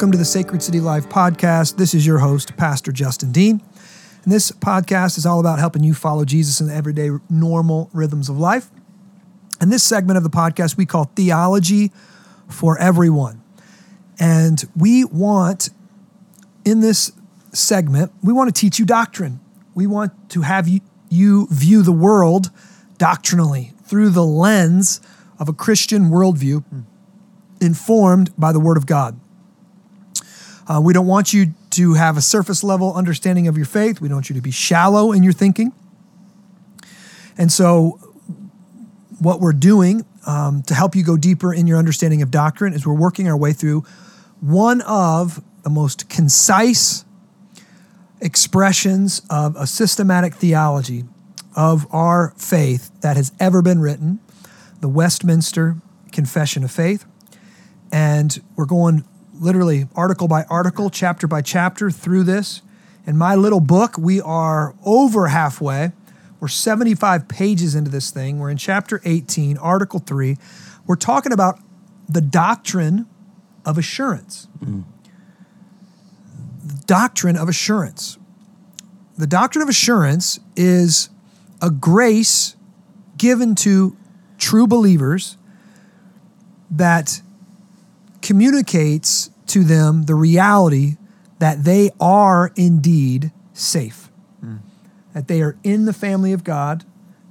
welcome 0.00 0.12
to 0.12 0.16
the 0.16 0.24
Sacred 0.24 0.62
City 0.62 0.80
Life 0.80 1.10
podcast. 1.10 1.76
This 1.76 1.92
is 1.92 2.06
your 2.06 2.20
host, 2.20 2.56
Pastor 2.56 2.90
Justin 2.90 3.32
Dean. 3.32 3.60
And 4.24 4.32
this 4.32 4.50
podcast 4.50 5.18
is 5.18 5.26
all 5.26 5.40
about 5.40 5.58
helping 5.58 5.84
you 5.84 5.92
follow 5.92 6.24
Jesus 6.24 6.58
in 6.58 6.68
the 6.68 6.74
everyday 6.74 7.10
normal 7.28 7.90
rhythms 7.92 8.30
of 8.30 8.38
life. 8.38 8.70
And 9.60 9.70
this 9.70 9.82
segment 9.82 10.16
of 10.16 10.22
the 10.22 10.30
podcast 10.30 10.78
we 10.78 10.86
call 10.86 11.04
Theology 11.14 11.92
for 12.48 12.78
Everyone. 12.78 13.42
And 14.18 14.64
we 14.74 15.04
want, 15.04 15.68
in 16.64 16.80
this 16.80 17.12
segment, 17.52 18.10
we 18.22 18.32
want 18.32 18.48
to 18.48 18.58
teach 18.58 18.78
you 18.78 18.86
doctrine. 18.86 19.38
We 19.74 19.86
want 19.86 20.30
to 20.30 20.40
have 20.40 20.66
you, 20.66 20.80
you 21.10 21.46
view 21.50 21.82
the 21.82 21.92
world 21.92 22.50
doctrinally 22.96 23.74
through 23.84 24.08
the 24.08 24.24
lens 24.24 25.02
of 25.38 25.50
a 25.50 25.52
Christian 25.52 26.04
worldview 26.04 26.64
informed 27.60 28.34
by 28.38 28.50
the 28.50 28.60
Word 28.60 28.78
of 28.78 28.86
God. 28.86 29.20
Uh, 30.66 30.80
we 30.82 30.92
don't 30.92 31.06
want 31.06 31.32
you 31.32 31.54
to 31.70 31.94
have 31.94 32.16
a 32.16 32.20
surface 32.20 32.62
level 32.62 32.94
understanding 32.94 33.48
of 33.48 33.56
your 33.56 33.66
faith. 33.66 34.00
We 34.00 34.08
don't 34.08 34.16
want 34.16 34.30
you 34.30 34.36
to 34.36 34.42
be 34.42 34.50
shallow 34.50 35.12
in 35.12 35.22
your 35.22 35.32
thinking. 35.32 35.72
And 37.38 37.50
so, 37.50 37.98
what 39.18 39.40
we're 39.40 39.52
doing 39.52 40.04
um, 40.26 40.62
to 40.62 40.74
help 40.74 40.94
you 40.94 41.04
go 41.04 41.16
deeper 41.16 41.52
in 41.52 41.66
your 41.66 41.78
understanding 41.78 42.22
of 42.22 42.30
doctrine 42.30 42.72
is 42.72 42.86
we're 42.86 42.94
working 42.94 43.28
our 43.28 43.36
way 43.36 43.52
through 43.52 43.84
one 44.40 44.80
of 44.82 45.42
the 45.62 45.70
most 45.70 46.08
concise 46.08 47.04
expressions 48.20 49.22
of 49.30 49.56
a 49.56 49.66
systematic 49.66 50.34
theology 50.34 51.04
of 51.56 51.86
our 51.92 52.32
faith 52.36 52.90
that 53.00 53.16
has 53.16 53.32
ever 53.40 53.62
been 53.62 53.80
written 53.80 54.20
the 54.80 54.88
Westminster 54.88 55.76
Confession 56.10 56.64
of 56.64 56.70
Faith. 56.70 57.04
And 57.92 58.40
we're 58.56 58.66
going 58.66 59.04
literally 59.40 59.88
article 59.96 60.28
by 60.28 60.44
article, 60.44 60.90
chapter 60.90 61.26
by 61.26 61.42
chapter 61.42 61.90
through 61.90 62.22
this. 62.24 62.62
In 63.06 63.16
my 63.16 63.34
little 63.34 63.60
book, 63.60 63.96
we 63.98 64.20
are 64.20 64.74
over 64.84 65.28
halfway. 65.28 65.92
We're 66.38 66.48
75 66.48 67.26
pages 67.28 67.74
into 67.74 67.90
this 67.90 68.10
thing. 68.10 68.38
We're 68.38 68.50
in 68.50 68.58
chapter 68.58 69.00
18, 69.04 69.58
article 69.58 69.98
3. 69.98 70.36
We're 70.86 70.96
talking 70.96 71.32
about 71.32 71.58
the 72.08 72.20
doctrine 72.20 73.06
of 73.64 73.78
assurance. 73.78 74.48
Mm. 74.62 74.84
The 76.64 76.84
doctrine 76.86 77.36
of 77.36 77.48
assurance. 77.48 78.18
The 79.16 79.26
doctrine 79.26 79.62
of 79.62 79.68
assurance 79.68 80.38
is 80.56 81.10
a 81.60 81.70
grace 81.70 82.56
given 83.16 83.54
to 83.54 83.96
true 84.38 84.66
believers 84.66 85.36
that 86.70 87.22
communicates 88.22 89.30
to 89.46 89.64
them 89.64 90.04
the 90.04 90.14
reality 90.14 90.96
that 91.38 91.64
they 91.64 91.90
are 92.00 92.52
indeed 92.56 93.32
safe, 93.52 94.10
mm. 94.44 94.60
that 95.14 95.26
they 95.28 95.42
are 95.42 95.56
in 95.64 95.86
the 95.86 95.92
family 95.92 96.32
of 96.32 96.44
God, 96.44 96.84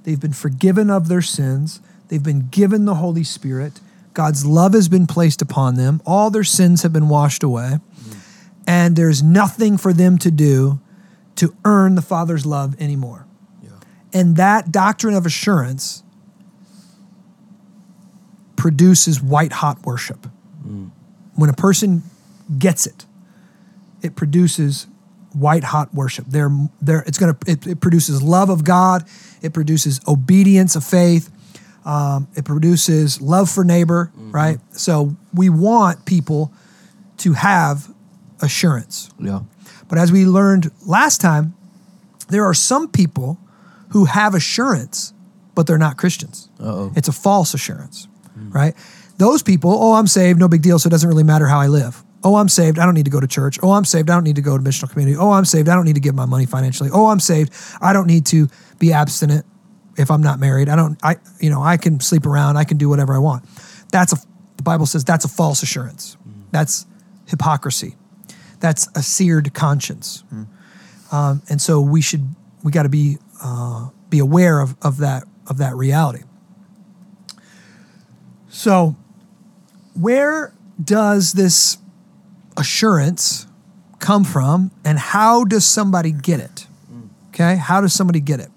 they've 0.04 0.20
been 0.20 0.34
forgiven 0.34 0.90
of 0.90 1.08
their 1.08 1.22
sins, 1.22 1.80
they've 2.08 2.24
been 2.24 2.48
given 2.50 2.86
the 2.86 2.96
Holy 2.96 3.24
Spirit, 3.24 3.80
God's 4.14 4.46
love 4.46 4.74
has 4.74 4.90
been 4.90 5.08
placed 5.08 5.42
upon 5.42 5.76
them, 5.76 6.02
all 6.06 6.30
their 6.30 6.44
sins 6.44 6.82
have 6.82 6.92
been 6.92 7.08
washed 7.08 7.44
away, 7.44 7.78
mm. 8.00 8.18
and 8.68 8.96
there's 8.96 9.22
nothing 9.22 9.78
for 9.78 9.94
them 9.94 10.18
to 10.18 10.32
do 10.32 10.80
to 11.36 11.56
earn 11.64 11.96
the 11.96 12.02
Father's 12.02 12.46
love 12.46 12.80
anymore. 12.82 13.26
Yeah. 13.64 13.70
And 14.12 14.36
that 14.36 14.72
doctrine 14.72 15.14
of 15.14 15.26
assurance 15.26 16.04
produces 18.58 19.22
white 19.22 19.54
hot 19.54 19.86
worship. 19.86 20.28
When 21.40 21.50
a 21.50 21.54
person 21.54 22.04
gets 22.58 22.86
it, 22.86 23.06
it 24.02 24.16
produces 24.16 24.88
white 25.34 25.64
hot 25.64 25.94
worship. 25.94 26.26
They're, 26.28 26.52
they're, 26.82 27.04
it's 27.06 27.18
gonna, 27.18 27.38
it, 27.48 27.66
it 27.68 27.82
produces 27.82 28.22
love 28.22 28.50
of 28.50 28.64
God, 28.64 29.08
it 29.42 29.54
produces 29.54 30.02
obedience 30.08 30.76
of 30.76 30.84
faith, 30.84 31.32
um, 31.86 32.28
it 32.36 32.46
produces 32.46 33.22
love 33.22 33.50
for 33.50 33.64
neighbor, 33.64 34.12
mm-hmm. 34.14 34.32
right? 34.32 34.60
So 34.72 35.16
we 35.34 35.50
want 35.50 36.06
people 36.06 36.52
to 37.18 37.34
have 37.34 37.88
assurance. 38.42 39.10
Yeah. 39.20 39.42
But 39.88 39.98
as 39.98 40.12
we 40.12 40.26
learned 40.26 40.72
last 40.86 41.22
time, 41.22 41.56
there 42.30 42.46
are 42.46 42.54
some 42.54 42.88
people 42.90 43.40
who 43.90 44.06
have 44.06 44.36
assurance, 44.36 45.14
but 45.56 45.68
they're 45.68 45.78
not 45.78 45.98
Christians. 45.98 46.50
Uh-oh. 46.60 46.92
It's 46.96 47.08
a 47.08 47.12
false 47.12 47.54
assurance, 47.54 48.08
mm. 48.38 48.54
right? 48.54 48.76
Those 49.20 49.44
people, 49.44 49.72
oh, 49.72 49.94
I'm 49.96 50.08
saved, 50.08 50.40
no 50.40 50.48
big 50.48 50.62
deal, 50.62 50.80
so 50.80 50.88
it 50.88 50.92
doesn't 50.92 51.08
really 51.08 51.26
matter 51.26 51.46
how 51.46 51.60
I 51.60 51.68
live. 51.68 52.04
Oh, 52.24 52.38
I'm 52.38 52.48
saved, 52.48 52.80
I 52.80 52.86
don't 52.86 52.94
need 52.94 53.04
to 53.04 53.12
go 53.12 53.20
to 53.20 53.28
church. 53.28 53.60
Oh, 53.62 53.72
I'm 53.74 53.84
saved, 53.84 54.10
I 54.10 54.16
don't 54.16 54.24
need 54.24 54.38
to 54.38 54.42
go 54.42 54.58
to 54.58 54.64
missional 54.64 54.90
community. 54.90 55.18
Oh, 55.18 55.32
I'm 55.32 55.44
saved, 55.44 55.68
I 55.68 55.76
don't 55.76 55.84
need 55.84 55.96
to 55.96 56.02
give 56.02 56.16
my 56.16 56.26
money 56.26 56.46
financially. 56.46 56.90
Oh, 56.92 57.08
I'm 57.08 57.20
saved, 57.20 57.54
I 57.82 57.92
don't 57.92 58.08
need 58.08 58.26
to 58.28 58.48
be 58.80 58.94
abstinent 58.94 59.46
if 59.98 60.10
I'm 60.10 60.22
not 60.22 60.40
married. 60.40 60.70
I 60.70 60.78
don't, 60.78 60.98
I, 61.04 61.18
you 61.42 61.50
know, 61.50 61.62
I 61.62 61.76
can 61.76 62.00
sleep 62.00 62.26
around, 62.26 62.56
I 62.56 62.64
can 62.64 62.78
do 62.78 62.88
whatever 62.88 63.14
I 63.14 63.20
want. 63.20 63.44
That's 63.92 64.14
a, 64.14 64.18
the 64.56 64.64
Bible 64.64 64.86
says 64.86 65.04
that's 65.04 65.26
a 65.26 65.30
false 65.30 65.64
assurance. 65.64 66.16
That's 66.52 66.86
hypocrisy. 67.28 67.96
That's 68.62 68.88
a 68.96 69.04
seared 69.04 69.54
conscience. 69.54 70.24
Mm. 70.34 70.48
Um, 71.12 71.42
and 71.50 71.62
so 71.62 71.82
we 71.82 72.02
should, 72.02 72.26
we 72.64 72.72
got 72.72 72.84
to 72.84 72.90
be, 72.90 73.18
uh, 73.44 73.90
be 74.10 74.20
aware 74.20 74.62
of, 74.62 74.76
of 74.82 74.98
that, 74.98 75.26
of 75.48 75.58
that 75.58 75.76
reality. 75.76 76.24
So, 78.48 78.96
where 80.00 80.54
does 80.82 81.34
this 81.34 81.78
assurance 82.56 83.48
come 84.00 84.24
from 84.24 84.72
and 84.86 84.98
how 84.98 85.44
does 85.44 85.66
somebody 85.66 86.12
get 86.12 86.40
it? 86.40 86.68
Okay, 87.30 87.58
how 87.58 87.82
does 87.82 87.94
somebody 87.94 88.20
get 88.20 88.40
it? 88.40 88.50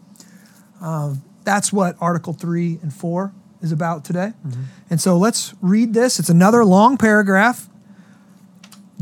Um, 0.81 1.23
that's 1.45 1.73
what 1.73 1.97
Article 2.01 2.33
3 2.33 2.79
and 2.83 2.93
4 2.93 3.33
is 3.61 3.71
about 3.71 4.05
today. 4.05 4.33
Mm-hmm. 4.47 4.63
And 4.91 5.01
so 5.01 5.17
let's 5.17 5.55
read 5.61 5.95
this. 5.95 6.19
It's 6.19 6.29
another 6.29 6.65
long 6.65 6.97
paragraph, 6.97 7.69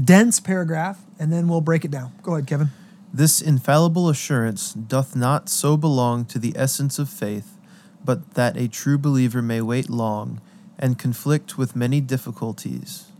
dense 0.02 0.40
paragraph, 0.40 0.98
and 1.18 1.32
then 1.32 1.48
we'll 1.48 1.60
break 1.60 1.84
it 1.84 1.90
down. 1.90 2.12
Go 2.22 2.34
ahead, 2.34 2.46
Kevin. 2.46 2.68
This 3.12 3.40
infallible 3.40 4.08
assurance 4.08 4.72
doth 4.72 5.16
not 5.16 5.48
so 5.48 5.76
belong 5.76 6.24
to 6.26 6.38
the 6.38 6.52
essence 6.56 6.98
of 6.98 7.08
faith, 7.08 7.56
but 8.04 8.34
that 8.34 8.56
a 8.56 8.68
true 8.68 8.98
believer 8.98 9.42
may 9.42 9.60
wait 9.60 9.88
long 9.90 10.40
and 10.80 10.98
conflict 10.98 11.58
with 11.58 11.76
many 11.76 12.00
difficulties 12.00 13.12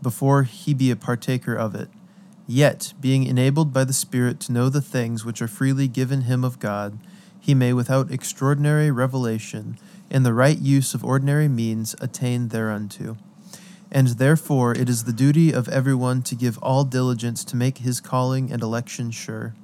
before 0.00 0.44
he 0.44 0.72
be 0.72 0.90
a 0.90 0.96
partaker 0.96 1.54
of 1.54 1.74
it. 1.74 1.88
Yet, 2.46 2.94
being 3.00 3.24
enabled 3.24 3.72
by 3.72 3.82
the 3.82 3.92
Spirit 3.92 4.38
to 4.40 4.52
know 4.52 4.68
the 4.68 4.80
things 4.80 5.24
which 5.24 5.42
are 5.42 5.48
freely 5.48 5.88
given 5.88 6.22
him 6.22 6.44
of 6.44 6.60
God, 6.60 6.96
he 7.40 7.54
may, 7.54 7.72
without 7.72 8.12
extraordinary 8.12 8.90
revelation, 8.90 9.78
in 10.08 10.22
the 10.22 10.32
right 10.32 10.58
use 10.58 10.94
of 10.94 11.04
ordinary 11.04 11.48
means, 11.48 11.96
attain 12.00 12.48
thereunto. 12.48 13.16
And 13.90 14.08
therefore 14.08 14.72
it 14.72 14.88
is 14.88 15.04
the 15.04 15.12
duty 15.12 15.52
of 15.52 15.68
everyone 15.68 16.22
to 16.22 16.36
give 16.36 16.58
all 16.58 16.84
diligence 16.84 17.42
to 17.44 17.56
make 17.56 17.78
his 17.78 18.00
calling 18.00 18.52
and 18.52 18.62
election 18.62 19.10
sure, 19.10 19.54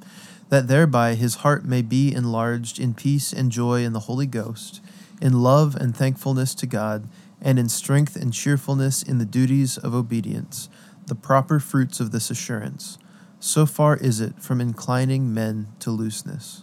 that 0.49 0.67
thereby 0.67 1.15
his 1.15 1.37
heart 1.37 1.65
may 1.65 1.83
be 1.83 2.13
enlarged 2.13 2.81
in 2.81 2.95
peace 2.95 3.33
and 3.33 3.53
joy 3.53 3.85
in 3.85 3.93
the 3.93 4.01
Holy 4.01 4.27
Ghost 4.27 4.81
in 5.23 5.41
love 5.41 5.77
and 5.77 5.97
thankfulness 5.97 6.55
to 6.57 6.67
God, 6.67 7.09
and 7.41 7.59
in 7.59 7.69
strength 7.69 8.17
and 8.17 8.33
cheerfulness 8.33 9.03
in 9.03 9.19
the 9.19 9.25
duties 9.25 9.79
of 9.79 9.95
obedience, 9.95 10.69
the 11.07 11.15
proper 11.15 11.59
fruits 11.59 12.01
of 12.01 12.11
this 12.11 12.31
assurance. 12.31 12.99
So 13.41 13.65
far 13.67 13.97
is 13.97 14.21
it 14.21 14.41
from 14.41 14.61
inclining 14.61 15.33
men 15.33 15.69
to 15.81 15.91
looseness. 15.91 16.63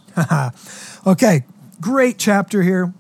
okay, 1.08 1.44
great 1.82 2.18
chapter 2.18 2.62
here. 2.62 2.94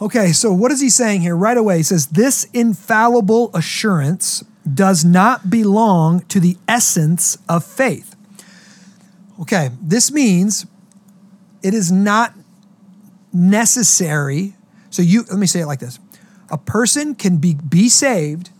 Okay, 0.00 0.32
so 0.32 0.52
what 0.52 0.70
is 0.70 0.80
he 0.80 0.90
saying 0.90 1.22
here? 1.22 1.36
Right 1.36 1.56
away, 1.56 1.78
he 1.78 1.82
says, 1.82 2.08
This 2.08 2.44
infallible 2.52 3.50
assurance 3.54 4.44
does 4.72 5.04
not 5.04 5.48
belong 5.48 6.20
to 6.26 6.38
the 6.38 6.56
essence 6.68 7.38
of 7.48 7.64
faith. 7.64 8.14
Okay, 9.40 9.70
this 9.80 10.12
means 10.12 10.66
it 11.62 11.72
is 11.74 11.90
not 11.90 12.34
necessary. 13.36 14.54
So 14.90 15.02
you 15.02 15.24
let 15.24 15.38
me 15.38 15.46
say 15.46 15.60
it 15.60 15.66
like 15.66 15.78
this. 15.78 15.98
A 16.50 16.58
person 16.58 17.14
can 17.14 17.36
be 17.36 17.54
be 17.54 17.88
saved 17.88 18.50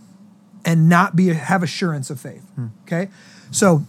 and 0.64 0.88
not 0.88 1.16
be 1.16 1.28
have 1.28 1.62
assurance 1.62 2.10
of 2.10 2.20
faith. 2.20 2.42
Hmm. 2.54 2.66
Okay? 2.82 3.08
So 3.50 3.84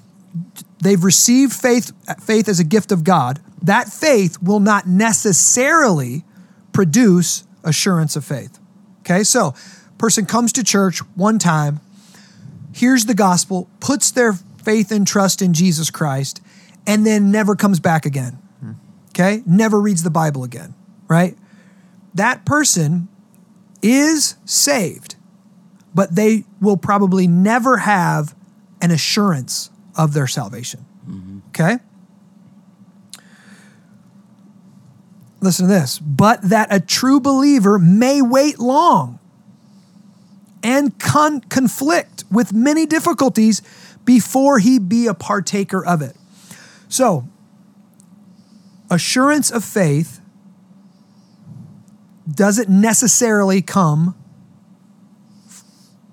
they've 0.81 1.03
received 1.03 1.53
faith 1.53 1.91
faith 2.23 2.47
as 2.47 2.59
a 2.59 2.63
gift 2.63 2.91
of 2.91 3.03
God. 3.03 3.41
That 3.61 3.89
faith 3.89 4.41
will 4.41 4.59
not 4.59 4.87
necessarily 4.87 6.23
produce 6.71 7.43
assurance 7.63 8.15
of 8.15 8.23
faith. 8.23 8.59
Okay? 9.01 9.23
So 9.23 9.53
person 9.97 10.25
comes 10.25 10.53
to 10.53 10.63
church 10.63 10.99
one 11.15 11.39
time, 11.39 11.81
hears 12.73 13.05
the 13.05 13.15
gospel, 13.15 13.69
puts 13.79 14.11
their 14.11 14.33
faith 14.33 14.91
and 14.91 15.05
trust 15.05 15.41
in 15.41 15.53
Jesus 15.53 15.89
Christ, 15.89 16.41
and 16.85 17.05
then 17.05 17.31
never 17.31 17.55
comes 17.55 17.79
back 17.79 18.05
again. 18.05 18.33
Hmm. 18.61 18.71
Okay? 19.09 19.43
Never 19.45 19.81
reads 19.81 20.03
the 20.03 20.11
Bible 20.11 20.43
again 20.43 20.75
right? 21.07 21.37
That 22.13 22.45
person 22.45 23.07
is 23.81 24.35
saved, 24.45 25.15
but 25.93 26.15
they 26.15 26.45
will 26.59 26.77
probably 26.77 27.27
never 27.27 27.77
have 27.77 28.35
an 28.81 28.91
assurance 28.91 29.69
of 29.95 30.13
their 30.13 30.27
salvation. 30.27 30.85
Mm-hmm. 31.07 31.39
Okay? 31.49 31.77
Listen 35.39 35.67
to 35.67 35.73
this. 35.73 35.99
But 35.99 36.41
that 36.43 36.73
a 36.73 36.79
true 36.79 37.19
believer 37.19 37.77
may 37.77 38.21
wait 38.21 38.59
long 38.59 39.19
and 40.63 40.97
con- 40.99 41.41
conflict 41.41 42.25
with 42.31 42.53
many 42.53 42.85
difficulties 42.85 43.61
before 44.03 44.59
he 44.59 44.79
be 44.79 45.07
a 45.07 45.13
partaker 45.13 45.85
of 45.85 46.01
it. 46.01 46.15
So, 46.89 47.27
assurance 48.89 49.51
of 49.51 49.63
faith 49.63 50.21
doesn't 52.37 52.69
necessarily 52.69 53.61
come 53.61 54.15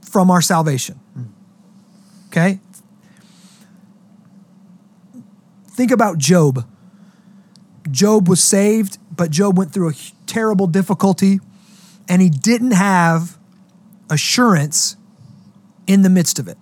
from 0.00 0.31
our 0.31 0.41
salvation. 0.41 0.99
Okay? 2.29 2.59
Think 5.69 5.91
about 5.91 6.19
Job. 6.19 6.67
Job 7.91 8.29
was 8.29 8.43
saved, 8.43 8.99
but 9.15 9.31
Job 9.31 9.59
went 9.59 9.73
through 9.73 9.91
a 9.91 9.94
terrible 10.26 10.67
difficulty 10.67 11.41
and 12.09 12.23
he 12.23 12.31
didn't 12.31 12.73
have 12.73 13.38
assurance 14.09 14.97
in 15.87 16.03
the 16.03 16.11
midst 16.11 16.38
of 16.38 16.49
it. 16.49 16.56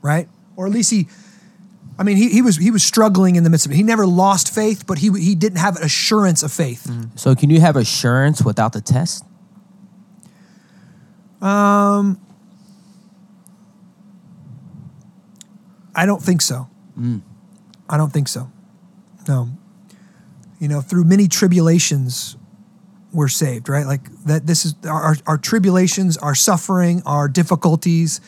Right? 0.00 0.28
Or 0.54 0.66
at 0.66 0.72
least 0.72 0.92
he 0.92 1.08
I 1.98 2.02
mean, 2.02 2.16
he, 2.16 2.28
he 2.28 2.42
was 2.42 2.56
he 2.56 2.70
was 2.70 2.82
struggling 2.82 3.36
in 3.36 3.44
the 3.44 3.50
midst 3.50 3.66
of 3.66 3.72
it. 3.72 3.76
He 3.76 3.82
never 3.82 4.06
lost 4.06 4.52
faith, 4.52 4.86
but 4.86 4.98
he 4.98 5.10
he 5.12 5.34
didn't 5.34 5.58
have 5.58 5.76
assurance 5.76 6.42
of 6.42 6.52
faith. 6.52 6.90
So 7.14 7.34
can 7.34 7.50
you 7.50 7.60
have 7.60 7.76
assurance 7.76 8.42
without 8.42 8.72
the 8.72 8.80
test? 8.80 9.24
Um, 11.40 12.20
I 15.94 16.06
don't 16.06 16.22
think 16.22 16.40
so. 16.40 16.68
I 17.88 17.96
don't 17.96 18.12
think 18.12 18.28
so. 18.28 18.50
No. 19.28 19.50
You 20.58 20.68
know, 20.68 20.80
through 20.80 21.04
many 21.04 21.28
tribulations, 21.28 22.36
we're 23.12 23.28
saved, 23.28 23.68
right? 23.68 23.86
Like 23.86 24.10
that. 24.24 24.46
This 24.46 24.64
is 24.64 24.74
our, 24.88 25.16
our 25.26 25.38
tribulations, 25.38 26.16
our 26.16 26.34
suffering, 26.34 27.02
our 27.06 27.28
difficulties. 27.28 28.20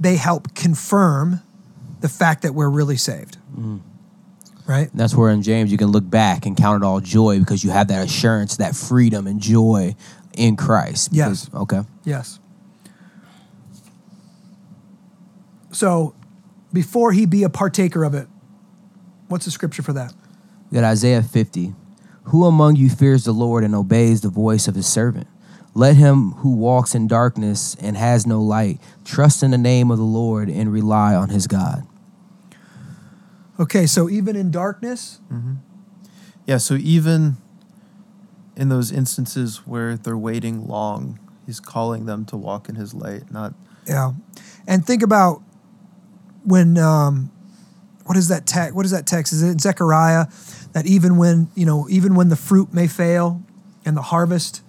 They 0.00 0.16
help 0.16 0.54
confirm 0.54 1.42
the 2.04 2.08
fact 2.10 2.42
that 2.42 2.54
we're 2.54 2.68
really 2.68 2.98
saved, 2.98 3.38
right? 4.66 4.90
That's 4.92 5.14
where 5.14 5.30
in 5.30 5.40
James 5.40 5.72
you 5.72 5.78
can 5.78 5.86
look 5.86 6.10
back 6.10 6.44
and 6.44 6.54
count 6.54 6.82
it 6.82 6.86
all 6.86 7.00
joy 7.00 7.38
because 7.38 7.64
you 7.64 7.70
have 7.70 7.88
that 7.88 8.04
assurance, 8.04 8.58
that 8.58 8.76
freedom 8.76 9.26
and 9.26 9.40
joy 9.40 9.96
in 10.36 10.54
Christ. 10.54 11.14
Yes. 11.14 11.48
Okay. 11.54 11.80
Yes. 12.04 12.40
So, 15.72 16.14
before 16.74 17.12
he 17.12 17.24
be 17.24 17.42
a 17.42 17.48
partaker 17.48 18.04
of 18.04 18.12
it, 18.12 18.28
what's 19.28 19.46
the 19.46 19.50
scripture 19.50 19.82
for 19.82 19.94
that? 19.94 20.12
We 20.70 20.74
got 20.74 20.84
Isaiah 20.84 21.22
50. 21.22 21.74
Who 22.24 22.44
among 22.44 22.76
you 22.76 22.90
fears 22.90 23.24
the 23.24 23.32
Lord 23.32 23.64
and 23.64 23.74
obeys 23.74 24.20
the 24.20 24.28
voice 24.28 24.68
of 24.68 24.74
his 24.74 24.86
servant? 24.86 25.26
Let 25.72 25.96
him 25.96 26.32
who 26.32 26.54
walks 26.54 26.94
in 26.94 27.08
darkness 27.08 27.74
and 27.80 27.96
has 27.96 28.26
no 28.26 28.42
light 28.42 28.78
trust 29.06 29.42
in 29.42 29.52
the 29.52 29.58
name 29.58 29.90
of 29.90 29.96
the 29.96 30.04
Lord 30.04 30.50
and 30.50 30.70
rely 30.70 31.14
on 31.14 31.30
his 31.30 31.46
God. 31.46 31.86
Okay, 33.58 33.86
so 33.86 34.08
even 34.10 34.36
in 34.36 34.50
darkness, 34.50 35.20
Yeah, 36.46 36.58
so 36.58 36.74
even 36.74 37.36
in 38.56 38.68
those 38.68 38.92
instances 38.92 39.66
where 39.66 39.96
they're 39.96 40.18
waiting 40.18 40.66
long, 40.66 41.18
he's 41.46 41.60
calling 41.60 42.06
them 42.06 42.24
to 42.26 42.36
walk 42.36 42.68
in 42.68 42.74
his 42.74 42.94
light, 42.94 43.30
not 43.30 43.54
Yeah, 43.86 44.12
and 44.66 44.84
think 44.86 45.02
about 45.02 45.42
when 46.44 46.76
um, 46.78 47.30
what 48.04 48.16
is 48.16 48.28
that 48.28 48.46
text? 48.46 48.74
What 48.74 48.84
is 48.84 48.90
that 48.90 49.06
text? 49.06 49.32
Is 49.32 49.42
it 49.42 49.48
in 49.50 49.58
Zechariah 49.58 50.26
that 50.72 50.86
even 50.86 51.16
when 51.16 51.48
you 51.54 51.64
know, 51.66 51.86
even 51.88 52.14
when 52.14 52.28
the 52.28 52.36
fruit 52.36 52.72
may 52.74 52.86
fail 52.86 53.42
and 53.84 53.96
the 53.96 54.02
harvest, 54.02 54.62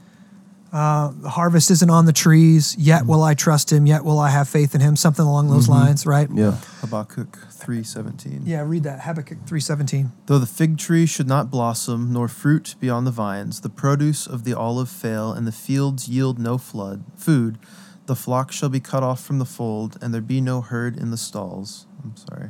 uh, 0.75 1.11
the 1.21 1.29
harvest 1.29 1.71
isn't 1.71 1.89
on 1.89 2.05
the 2.05 2.11
trees, 2.11 2.75
yet 2.77 3.05
will 3.05 3.23
I 3.23 3.33
trust 3.33 3.71
Him, 3.71 3.85
yet 3.85 4.03
will 4.03 4.19
I 4.19 4.29
have 4.29 4.49
faith 4.49 4.75
in 4.75 4.81
Him. 4.81 4.97
Something 4.97 5.25
along 5.25 5.49
those 5.49 5.69
lines, 5.69 6.05
right? 6.05 6.27
Yeah. 6.33 6.57
Habakkuk 6.81 7.37
3:17. 7.49 8.41
Yeah, 8.45 8.61
read 8.61 8.83
that 8.83 9.01
Habakkuk 9.01 9.47
three 9.47 9.61
seventeen. 9.61 10.11
Though 10.25 10.37
the 10.37 10.45
fig 10.45 10.77
tree 10.77 11.05
should 11.05 11.27
not 11.27 11.49
blossom, 11.49 12.11
nor 12.11 12.27
fruit 12.27 12.75
be 12.79 12.89
on 12.89 13.05
the 13.05 13.11
vines, 13.11 13.61
the 13.61 13.69
produce 13.69 14.27
of 14.27 14.43
the 14.43 14.53
olive 14.53 14.89
fail, 14.89 15.31
and 15.31 15.47
the 15.47 15.51
fields 15.53 16.09
yield 16.09 16.37
no 16.37 16.57
flood, 16.57 17.05
food, 17.15 17.57
the 18.05 18.15
flock 18.15 18.51
shall 18.51 18.69
be 18.69 18.79
cut 18.81 19.01
off 19.01 19.23
from 19.23 19.39
the 19.39 19.45
fold, 19.45 19.97
and 20.01 20.13
there 20.13 20.21
be 20.21 20.41
no 20.41 20.61
herd 20.61 20.97
in 20.97 21.09
the 21.09 21.17
stalls. 21.17 21.87
I'm 22.03 22.15
sorry. 22.17 22.49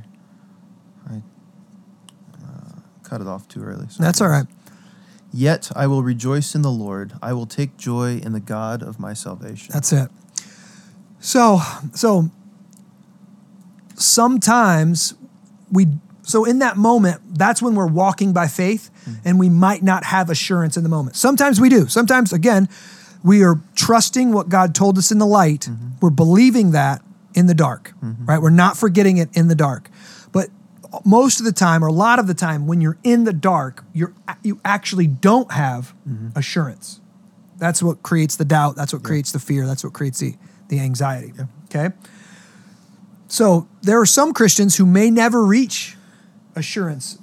I 1.09 1.21
uh, 2.43 2.79
cut 3.03 3.21
it 3.21 3.27
off 3.27 3.47
too 3.47 3.61
early. 3.61 3.87
Sorry, 3.87 4.05
That's 4.05 4.19
all 4.19 4.27
guys. 4.29 4.45
right. 4.45 4.47
Yet 5.35 5.69
I 5.75 5.85
will 5.87 6.01
rejoice 6.01 6.55
in 6.55 6.61
the 6.61 6.71
Lord. 6.71 7.11
I 7.21 7.33
will 7.33 7.45
take 7.45 7.75
joy 7.75 8.19
in 8.23 8.31
the 8.31 8.39
God 8.39 8.81
of 8.81 9.01
my 9.01 9.13
salvation. 9.13 9.73
That's 9.73 9.91
it. 9.91 10.09
So, 11.19 11.59
so 11.93 12.31
sometimes 13.95 15.13
we, 15.69 15.87
so 16.21 16.45
in 16.45 16.59
that 16.59 16.77
moment, 16.77 17.19
that's 17.37 17.61
when 17.61 17.75
we're 17.75 17.85
walking 17.85 18.31
by 18.31 18.47
faith 18.47 18.89
mm-hmm. 19.01 19.27
and 19.27 19.37
we 19.37 19.49
might 19.49 19.83
not 19.83 20.05
have 20.05 20.29
assurance 20.29 20.77
in 20.77 20.83
the 20.83 20.89
moment. 20.89 21.17
Sometimes 21.17 21.59
we 21.59 21.67
do. 21.67 21.87
Sometimes, 21.87 22.31
again, 22.31 22.69
we 23.21 23.43
are 23.43 23.59
trusting 23.75 24.31
what 24.31 24.47
God 24.47 24.73
told 24.73 24.97
us 24.97 25.11
in 25.11 25.17
the 25.17 25.25
light. 25.25 25.67
Mm-hmm. 25.69 25.87
We're 26.01 26.11
believing 26.11 26.71
that 26.71 27.01
in 27.33 27.47
the 27.47 27.53
dark, 27.53 27.91
mm-hmm. 28.01 28.25
right? 28.25 28.41
We're 28.41 28.51
not 28.51 28.77
forgetting 28.77 29.17
it 29.17 29.35
in 29.35 29.49
the 29.49 29.55
dark. 29.55 29.89
Most 31.03 31.39
of 31.39 31.45
the 31.45 31.51
time, 31.51 31.83
or 31.83 31.87
a 31.87 31.93
lot 31.93 32.19
of 32.19 32.27
the 32.27 32.33
time, 32.33 32.67
when 32.67 32.81
you're 32.81 32.97
in 33.03 33.23
the 33.23 33.33
dark, 33.33 33.83
you're 33.93 34.13
you 34.43 34.59
actually 34.63 35.07
don't 35.07 35.51
have 35.51 35.93
mm-hmm. 36.07 36.37
assurance. 36.37 37.01
That's 37.57 37.81
what 37.81 38.03
creates 38.03 38.35
the 38.35 38.45
doubt. 38.45 38.75
That's 38.75 38.93
what 38.93 39.03
creates 39.03 39.31
the 39.31 39.39
fear. 39.39 39.65
That's 39.65 39.83
what 39.83 39.93
creates 39.93 40.19
the, 40.19 40.35
the 40.67 40.79
anxiety. 40.79 41.33
Okay. 41.65 41.95
So 43.27 43.67
there 43.81 43.99
are 43.99 44.05
some 44.05 44.33
Christians 44.33 44.75
who 44.75 44.85
may 44.85 45.09
never 45.09 45.43
reach 45.45 45.95
assurance 46.55 47.17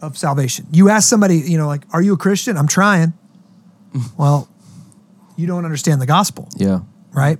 of 0.00 0.16
salvation. 0.16 0.66
You 0.70 0.88
ask 0.88 1.08
somebody, 1.08 1.38
you 1.38 1.58
know, 1.58 1.66
like, 1.66 1.84
are 1.92 2.02
you 2.02 2.14
a 2.14 2.16
Christian? 2.16 2.56
I'm 2.56 2.68
trying. 2.68 3.12
well, 4.18 4.48
you 5.36 5.46
don't 5.46 5.64
understand 5.64 6.00
the 6.00 6.06
gospel, 6.06 6.48
Yeah. 6.56 6.80
right? 7.12 7.38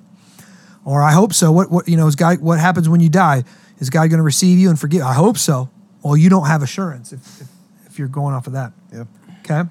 Or 0.84 1.02
I 1.02 1.12
hope 1.12 1.32
so. 1.32 1.50
What 1.50 1.70
what 1.70 1.88
you 1.88 1.96
know 1.96 2.06
is 2.06 2.14
God 2.14 2.40
what 2.40 2.60
happens 2.60 2.88
when 2.88 3.00
you 3.00 3.08
die? 3.08 3.42
Is 3.78 3.90
God 3.90 4.08
going 4.08 4.18
to 4.18 4.24
receive 4.24 4.58
you 4.58 4.70
and 4.70 4.78
forgive? 4.78 5.02
I 5.02 5.14
hope 5.14 5.38
so. 5.38 5.70
Well, 6.02 6.16
you 6.16 6.30
don't 6.30 6.46
have 6.46 6.62
assurance 6.62 7.12
if, 7.12 7.40
if, 7.40 7.48
if 7.86 7.98
you're 7.98 8.08
going 8.08 8.34
off 8.34 8.46
of 8.46 8.52
that. 8.54 8.72
Yep. 8.92 9.08
Okay. 9.40 9.62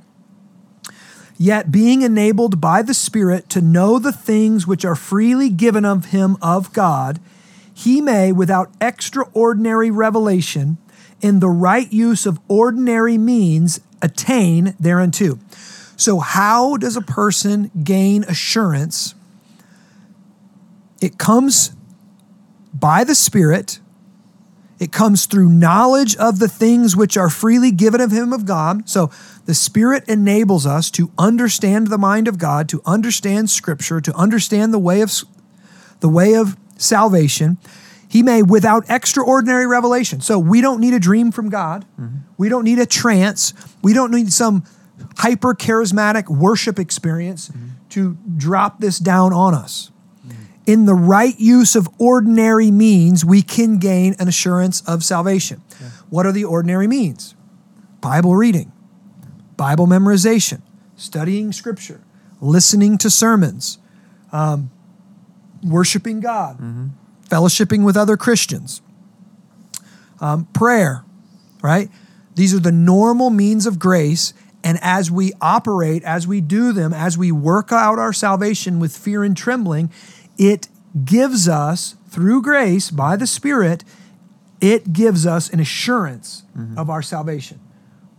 Yet 1.37 1.71
being 1.71 2.01
enabled 2.01 2.61
by 2.61 2.81
the 2.81 2.93
Spirit 2.93 3.49
to 3.49 3.61
know 3.61 3.99
the 3.99 4.11
things 4.11 4.65
which 4.65 4.85
are 4.85 4.95
freely 4.95 5.49
given 5.49 5.83
of 5.83 6.05
him 6.05 6.37
of 6.41 6.71
God, 6.71 7.19
he 7.73 7.99
may, 7.99 8.31
without 8.31 8.71
extraordinary 8.79 9.91
revelation, 9.91 10.77
in 11.21 11.39
the 11.39 11.49
right 11.49 11.91
use 11.91 12.25
of 12.25 12.39
ordinary 12.47 13.17
means, 13.17 13.81
attain 14.01 14.75
thereunto. 14.79 15.39
So, 15.97 16.19
how 16.19 16.77
does 16.77 16.95
a 16.95 17.01
person 17.01 17.71
gain 17.83 18.23
assurance? 18.25 19.15
It 21.01 21.17
comes 21.17 21.71
by 22.73 23.03
the 23.03 23.15
Spirit. 23.15 23.79
It 24.79 24.91
comes 24.91 25.25
through 25.25 25.49
knowledge 25.49 26.15
of 26.17 26.39
the 26.39 26.49
things 26.49 26.95
which 26.95 27.15
are 27.15 27.29
freely 27.29 27.71
given 27.71 28.01
of 28.01 28.11
him 28.11 28.33
of 28.33 28.45
God. 28.45 28.89
So 28.89 29.09
the 29.45 29.53
Spirit 29.53 30.03
enables 30.07 30.65
us 30.65 30.91
to 30.91 31.11
understand 31.17 31.87
the 31.87 31.97
mind 31.97 32.27
of 32.27 32.37
God, 32.37 32.67
to 32.69 32.81
understand 32.85 33.49
Scripture, 33.49 34.01
to 34.01 34.13
understand 34.15 34.73
the 34.73 34.79
way 34.79 35.01
of 35.01 35.11
the 36.01 36.09
way 36.09 36.33
of 36.33 36.57
salvation. 36.77 37.57
He 38.07 38.21
may 38.21 38.43
without 38.43 38.85
extraordinary 38.89 39.65
revelation. 39.65 40.21
So 40.21 40.37
we 40.37 40.61
don't 40.61 40.79
need 40.79 40.93
a 40.93 40.99
dream 40.99 41.31
from 41.31 41.49
God. 41.49 41.85
Mm-hmm. 41.99 42.17
We 42.37 42.49
don't 42.49 42.63
need 42.63 42.79
a 42.79 42.85
trance. 42.85 43.53
We 43.81 43.93
don't 43.93 44.11
need 44.11 44.31
some 44.31 44.63
hyper 45.17 45.53
charismatic 45.53 46.29
worship 46.29 46.79
experience 46.79 47.49
mm-hmm. 47.49 47.67
to 47.89 48.17
drop 48.37 48.79
this 48.79 48.99
down 48.99 49.31
on 49.33 49.53
us 49.53 49.91
in 50.65 50.85
the 50.85 50.95
right 50.95 51.39
use 51.39 51.75
of 51.75 51.87
ordinary 51.99 52.71
means, 52.71 53.23
we 53.23 53.41
can 53.41 53.77
gain 53.77 54.15
an 54.19 54.27
assurance 54.27 54.81
of 54.87 55.03
salvation. 55.03 55.61
What 56.09 56.25
are 56.25 56.31
the 56.31 56.43
ordinary 56.45 56.87
means? 56.87 57.35
Bible 58.01 58.35
reading, 58.35 58.71
Bible 59.57 59.87
memorization, 59.87 60.61
studying 60.95 61.51
scripture, 61.51 62.01
listening 62.41 62.97
to 62.99 63.09
sermons, 63.09 63.77
um, 64.31 64.71
worshiping 65.63 66.19
God, 66.19 66.59
fellowshipping 67.29 67.83
with 67.83 67.97
other 67.97 68.17
Christians, 68.17 68.81
um, 70.19 70.45
prayer, 70.53 71.03
right? 71.61 71.89
These 72.35 72.53
are 72.53 72.59
the 72.59 72.71
normal 72.71 73.29
means 73.29 73.65
of 73.65 73.79
grace. 73.79 74.33
And 74.63 74.79
as 74.81 75.11
we 75.11 75.31
operate, 75.41 76.03
as 76.03 76.27
we 76.27 76.41
do 76.41 76.73
them, 76.73 76.93
as 76.93 77.17
we 77.17 77.31
work 77.31 77.71
out 77.71 77.99
our 77.99 78.11
salvation 78.11 78.79
with 78.79 78.97
fear 78.97 79.23
and 79.23 79.37
trembling, 79.37 79.91
it 80.37 80.67
gives 81.03 81.47
us, 81.47 81.95
through 82.09 82.41
grace, 82.41 82.91
by 82.91 83.15
the 83.15 83.27
Spirit, 83.27 83.83
it 84.61 84.93
gives 84.93 85.25
us 85.25 85.49
an 85.49 85.59
assurance 85.59 86.43
mm-hmm. 86.57 86.77
of 86.77 86.89
our 86.89 87.01
salvation. 87.01 87.59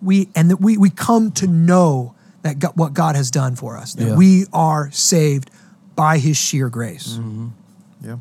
We 0.03 0.29
and 0.35 0.51
that 0.51 0.61
we 0.61 0.77
we 0.77 0.91
come 0.91 1.33
to 1.33 1.47
know 1.47 2.15
that 2.43 2.59
God, 2.59 2.73
what 2.77 2.93
God 2.93 3.17
has 3.17 3.31
done 3.31 3.57
for 3.57 3.77
us, 3.77 3.95
that 3.95 4.09
Yeah. 4.09 4.17
we 4.17 4.47
are 4.53 4.91
saved 4.93 5.51
by 5.95 6.19
His 6.19 6.37
sheer 6.37 6.69
grace. 6.69 7.15
Mm-hmm. 7.15 7.49
Yeah. 8.03 8.17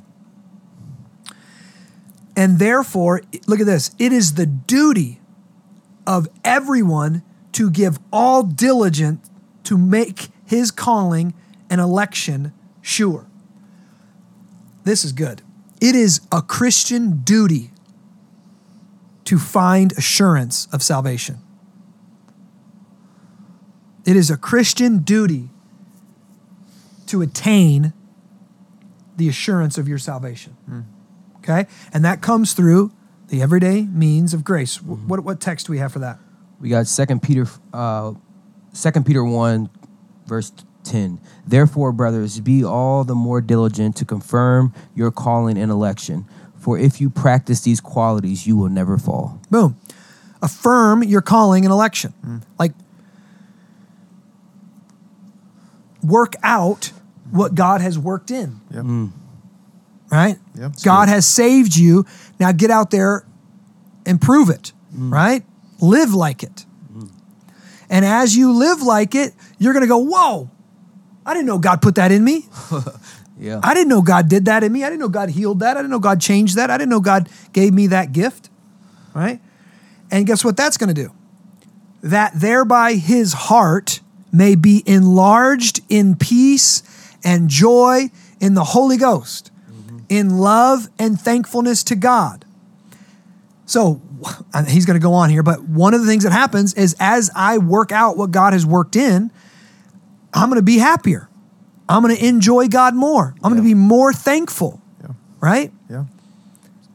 And 2.38 2.60
therefore, 2.60 3.22
look 3.48 3.60
at 3.60 3.66
this 3.66 3.92
it 4.00 4.14
is 4.14 4.34
the 4.36 4.46
duty 4.46 5.20
of 6.08 6.28
everyone 6.44 7.24
to 7.54 7.70
give 7.70 8.00
all 8.12 8.44
diligence 8.44 9.30
to 9.64 9.78
make 9.78 10.30
his 10.46 10.72
calling 10.72 11.34
and 11.70 11.82
election 11.82 12.54
sure. 12.82 13.28
This 14.86 15.04
is 15.04 15.12
good. 15.12 15.42
It 15.82 15.96
is 15.96 16.22
a 16.32 16.42
Christian 16.42 17.18
duty 17.24 17.72
to 19.25 19.38
find 19.38 19.92
assurance 19.98 20.68
of 20.72 20.82
salvation. 20.82 21.39
It 24.06 24.15
is 24.15 24.30
a 24.30 24.38
Christian 24.38 25.00
duty 25.00 25.50
to 27.08 27.22
attain 27.22 27.94
the 29.18 29.27
assurance 29.27 29.77
of 29.77 29.88
your 29.88 29.98
salvation. 29.98 30.56
Okay? 31.38 31.65
And 31.94 32.06
that 32.06 32.22
comes 32.22 32.54
through 32.54 32.92
the 33.30 33.42
everyday 33.42 33.82
means 33.84 34.34
of 34.34 34.44
grace. 34.44 34.77
Wh- 34.77 35.08
What, 35.10 35.22
what 35.22 35.39
text 35.42 35.65
do 35.68 35.72
we 35.72 35.80
have 35.80 35.92
for 35.94 36.00
that? 36.00 36.20
We 36.60 36.70
got 36.70 36.88
Second 36.88 37.22
Peter, 37.24 37.48
uh, 37.74 38.13
Second 38.74 39.06
Peter 39.06 39.24
one, 39.24 39.70
verse 40.27 40.51
ten. 40.86 41.20
Therefore, 41.46 41.92
brothers, 41.92 42.39
be 42.39 42.63
all 42.63 43.04
the 43.04 43.15
more 43.15 43.42
diligent 43.42 43.96
to 43.98 44.06
confirm 44.06 44.74
your 44.96 45.12
calling 45.12 45.58
and 45.58 45.72
election. 45.72 46.25
For 46.58 46.77
if 46.80 47.01
you 47.01 47.10
practice 47.10 47.62
these 47.62 47.82
qualities, 47.82 48.48
you 48.48 48.56
will 48.56 48.70
never 48.70 48.98
fall. 48.98 49.39
Boom. 49.51 49.77
Affirm 50.42 51.04
your 51.04 51.22
calling 51.22 51.65
and 51.65 51.72
election. 51.72 52.13
Mm. 52.25 52.44
Like, 52.58 52.74
work 56.04 56.36
out 56.44 56.92
what 57.32 57.56
God 57.56 57.82
has 57.82 57.98
worked 57.98 58.32
in, 58.32 58.62
Yep. 58.72 58.84
Mm. 58.84 59.12
right? 60.12 60.38
Yep. 60.56 60.74
God 60.84 61.10
has 61.10 61.25
saved 61.25 61.75
you. 61.75 62.06
Now 62.39 62.51
get 62.51 62.70
out 62.70 62.92
there 62.92 63.25
and 64.06 64.22
prove 64.22 64.50
it, 64.50 64.72
mm. 64.96 65.12
right? 65.12 65.44
Live 65.82 66.13
like 66.13 66.44
it. 66.44 66.65
And 67.89 68.04
as 68.04 68.36
you 68.36 68.51
live 68.51 68.82
like 68.82 69.13
it, 69.15 69.34
you're 69.60 69.74
going 69.74 69.84
to 69.84 69.88
go, 69.88 70.00
Whoa, 70.00 70.50
I 71.25 71.34
didn't 71.34 71.48
know 71.48 71.58
God 71.58 71.82
put 71.82 71.96
that 71.96 72.12
in 72.12 72.24
me. 72.24 72.48
Yeah. 73.38 73.60
I 73.63 73.74
didn't 73.74 73.89
know 73.89 74.01
God 74.01 74.29
did 74.29 74.46
that 74.46 74.63
in 74.63 74.72
me. 74.72 74.84
I 74.84 74.89
didn't 74.89 75.01
know 75.01 75.10
God 75.10 75.29
healed 75.29 75.60
that. 75.60 75.75
I 75.75 75.82
didn't 75.82 75.91
know 75.91 76.00
God 76.00 76.22
changed 76.22 76.55
that. 76.55 76.70
I 76.72 76.77
didn't 76.77 76.89
know 76.89 77.01
God 77.01 77.29
gave 77.53 77.74
me 77.74 77.88
that 77.88 78.13
gift. 78.13 78.50
Right? 79.13 79.41
And 80.12 80.25
guess 80.25 80.44
what 80.46 80.55
that's 80.55 80.77
going 80.77 80.94
to 80.94 80.94
do? 80.94 81.12
That 82.01 82.34
thereby 82.36 82.94
his 82.94 83.34
heart 83.34 84.00
may 84.32 84.55
be 84.55 84.84
enlarged 84.86 85.82
in 85.89 86.15
peace 86.15 86.84
and 87.24 87.50
joy 87.50 88.10
in 88.39 88.53
the 88.53 88.63
Holy 88.63 88.98
Ghost, 88.98 89.51
mm-hmm. 89.70 90.00
in 90.10 90.38
love 90.38 90.89
and 91.00 91.20
thankfulness 91.20 91.84
to 91.86 91.96
God. 91.96 92.46
So 93.65 94.01
he's 94.67 94.86
going 94.86 95.00
to 95.00 95.03
go 95.03 95.13
on 95.13 95.29
here, 95.29 95.44
but 95.44 95.63
one 95.63 95.94
of 95.94 96.01
the 96.01 96.08
things 96.08 96.24
that 96.24 96.32
happens 96.32 96.74
is 96.75 96.96
as 97.00 97.32
I 97.36 97.58
work 97.58 97.91
out 97.91 98.17
what 98.17 98.32
God 98.32 98.53
has 98.53 98.65
worked 98.65 98.96
in, 98.96 99.32
I'm 100.36 100.50
going 100.50 100.60
to 100.60 100.63
be 100.63 100.77
happier. 100.77 101.30
I'm 101.89 102.04
going 102.04 102.15
to 102.15 102.25
enjoy 102.25 102.68
God 102.68 102.94
more. 102.96 103.34
I'm 103.44 103.51
going 103.51 103.62
to 103.63 103.68
be 103.68 103.74
more 103.74 104.12
thankful, 104.13 104.82
Yeah. 105.01 105.12
right? 105.39 105.72
Yeah. 105.89 106.06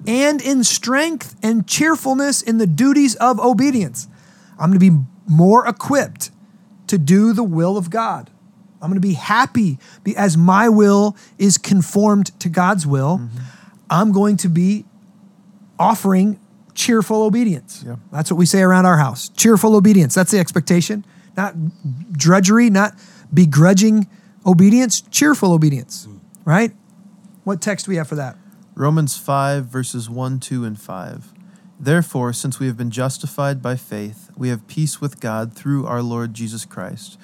And 0.07 0.41
in 0.41 0.63
strength 0.65 1.37
and 1.43 1.67
cheerfulness 1.67 2.43
in 2.43 2.59
the 2.59 2.67
duties 2.67 3.15
of 3.17 3.39
obedience. 3.41 4.09
I'm 4.59 4.71
going 4.71 4.79
to 4.79 4.91
be 4.91 4.99
more 5.27 5.67
equipped 5.67 6.31
to 6.89 6.99
do 6.99 7.33
the 7.33 7.43
will 7.45 7.77
of 7.77 7.89
God. 7.91 8.31
I'm 8.83 8.89
going 8.91 9.01
to 9.01 9.07
be 9.07 9.15
happy 9.15 9.79
as 10.17 10.37
my 10.37 10.69
will 10.69 11.17
is 11.39 11.59
conformed 11.59 12.39
to 12.41 12.49
God's 12.49 12.87
will. 12.87 13.19
Mm-hmm. 13.19 13.39
I'm 13.91 14.13
going 14.13 14.37
to 14.39 14.49
be 14.49 14.85
offering 15.79 16.39
cheerful 16.75 17.23
obedience. 17.23 17.85
Yeah. 17.87 17.97
That's 18.11 18.31
what 18.31 18.39
we 18.39 18.47
say 18.47 18.63
around 18.63 18.87
our 18.87 18.97
house. 18.97 19.29
Cheerful 19.31 19.77
obedience. 19.77 20.15
That's 20.15 20.31
the 20.31 20.39
expectation. 20.39 21.05
Not 21.37 21.55
drudgery, 22.13 22.71
not 22.71 22.95
begrudging 23.33 24.09
obedience, 24.45 25.01
cheerful 25.01 25.53
obedience. 25.53 26.09
Right? 26.45 26.73
What 27.45 27.61
text 27.61 27.87
do 27.87 27.91
we 27.91 27.97
have 27.97 28.09
for 28.09 28.17
that? 28.17 28.37
Romans 28.75 29.17
5, 29.17 29.67
verses 29.67 30.09
1, 30.09 30.41
2, 30.41 30.65
and 30.65 30.81
5. 30.81 31.33
Therefore, 31.79 32.33
since 32.33 32.59
we 32.59 32.67
have 32.67 32.77
been 32.77 32.91
justified 32.91 33.63
by 33.63 33.77
faith, 33.77 34.31
we 34.37 34.49
have 34.49 34.67
peace 34.69 35.01
with 35.01 35.21
God 35.21 35.55
through 35.55 35.87
our 35.87 36.03
Lord 36.03 36.35
Jesus 36.35 36.65
Christ. 36.65 37.19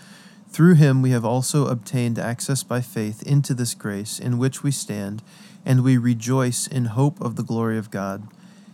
Through 0.48 0.74
him 0.74 1.02
we 1.02 1.10
have 1.10 1.24
also 1.24 1.66
obtained 1.66 2.18
access 2.18 2.62
by 2.62 2.80
faith 2.80 3.22
into 3.22 3.52
this 3.52 3.74
grace 3.74 4.18
in 4.18 4.38
which 4.38 4.62
we 4.62 4.70
stand, 4.70 5.22
and 5.64 5.82
we 5.84 5.98
rejoice 5.98 6.66
in 6.66 6.86
hope 6.86 7.20
of 7.20 7.36
the 7.36 7.42
glory 7.42 7.76
of 7.76 7.90
God. 7.90 8.28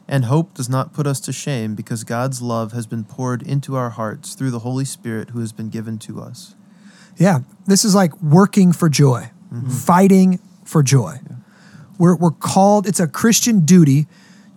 And 0.06 0.26
hope 0.26 0.54
does 0.54 0.68
not 0.68 0.92
put 0.92 1.06
us 1.06 1.18
to 1.20 1.32
shame, 1.32 1.74
because 1.74 2.04
God's 2.04 2.42
love 2.42 2.72
has 2.72 2.86
been 2.86 3.04
poured 3.04 3.42
into 3.42 3.74
our 3.74 3.90
hearts 3.90 4.34
through 4.34 4.50
the 4.50 4.60
Holy 4.60 4.84
Spirit 4.84 5.30
who 5.30 5.40
has 5.40 5.52
been 5.52 5.68
given 5.68 5.98
to 5.98 6.20
us. 6.20 6.54
Yeah, 7.16 7.40
this 7.66 7.84
is 7.84 7.94
like 7.94 8.20
working 8.20 8.72
for 8.72 8.88
joy, 8.88 9.30
mm-hmm. 9.52 9.68
fighting 9.68 10.40
for 10.64 10.82
joy. 10.82 11.18
We're, 11.98 12.16
we're 12.16 12.30
called, 12.32 12.86
it's 12.86 13.00
a 13.00 13.06
Christian 13.06 13.60
duty 13.60 14.06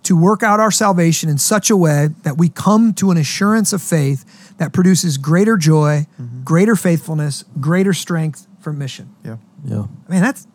to 0.02 0.16
work 0.16 0.42
out 0.42 0.60
our 0.60 0.70
salvation 0.70 1.28
in 1.28 1.38
such 1.38 1.70
a 1.70 1.76
way 1.76 2.08
that 2.22 2.38
we 2.38 2.48
come 2.48 2.94
to 2.94 3.10
an 3.10 3.16
assurance 3.16 3.72
of 3.72 3.82
faith 3.82 4.54
that 4.58 4.72
produces 4.72 5.16
greater 5.16 5.56
joy, 5.56 6.06
mm-hmm. 6.20 6.42
greater 6.44 6.76
faithfulness, 6.76 7.44
greater 7.60 7.92
strength 7.92 8.46
for 8.60 8.72
mission. 8.72 9.14
Yeah. 9.24 9.36
Yeah. 9.64 9.86
I 10.08 10.12
mean, 10.12 10.22
that's, 10.22 10.46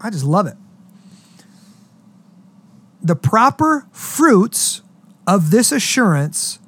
I 0.00 0.10
just 0.10 0.24
love 0.24 0.46
it. 0.46 0.56
The 3.02 3.16
proper 3.16 3.86
fruits 3.92 4.82
of 5.26 5.50
this 5.50 5.70
assurance, 5.70 6.58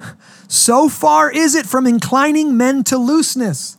so 0.48 0.88
far 0.88 1.30
is 1.30 1.54
it 1.54 1.66
from 1.66 1.86
inclining 1.86 2.56
men 2.56 2.84
to 2.84 2.98
looseness. 2.98 3.77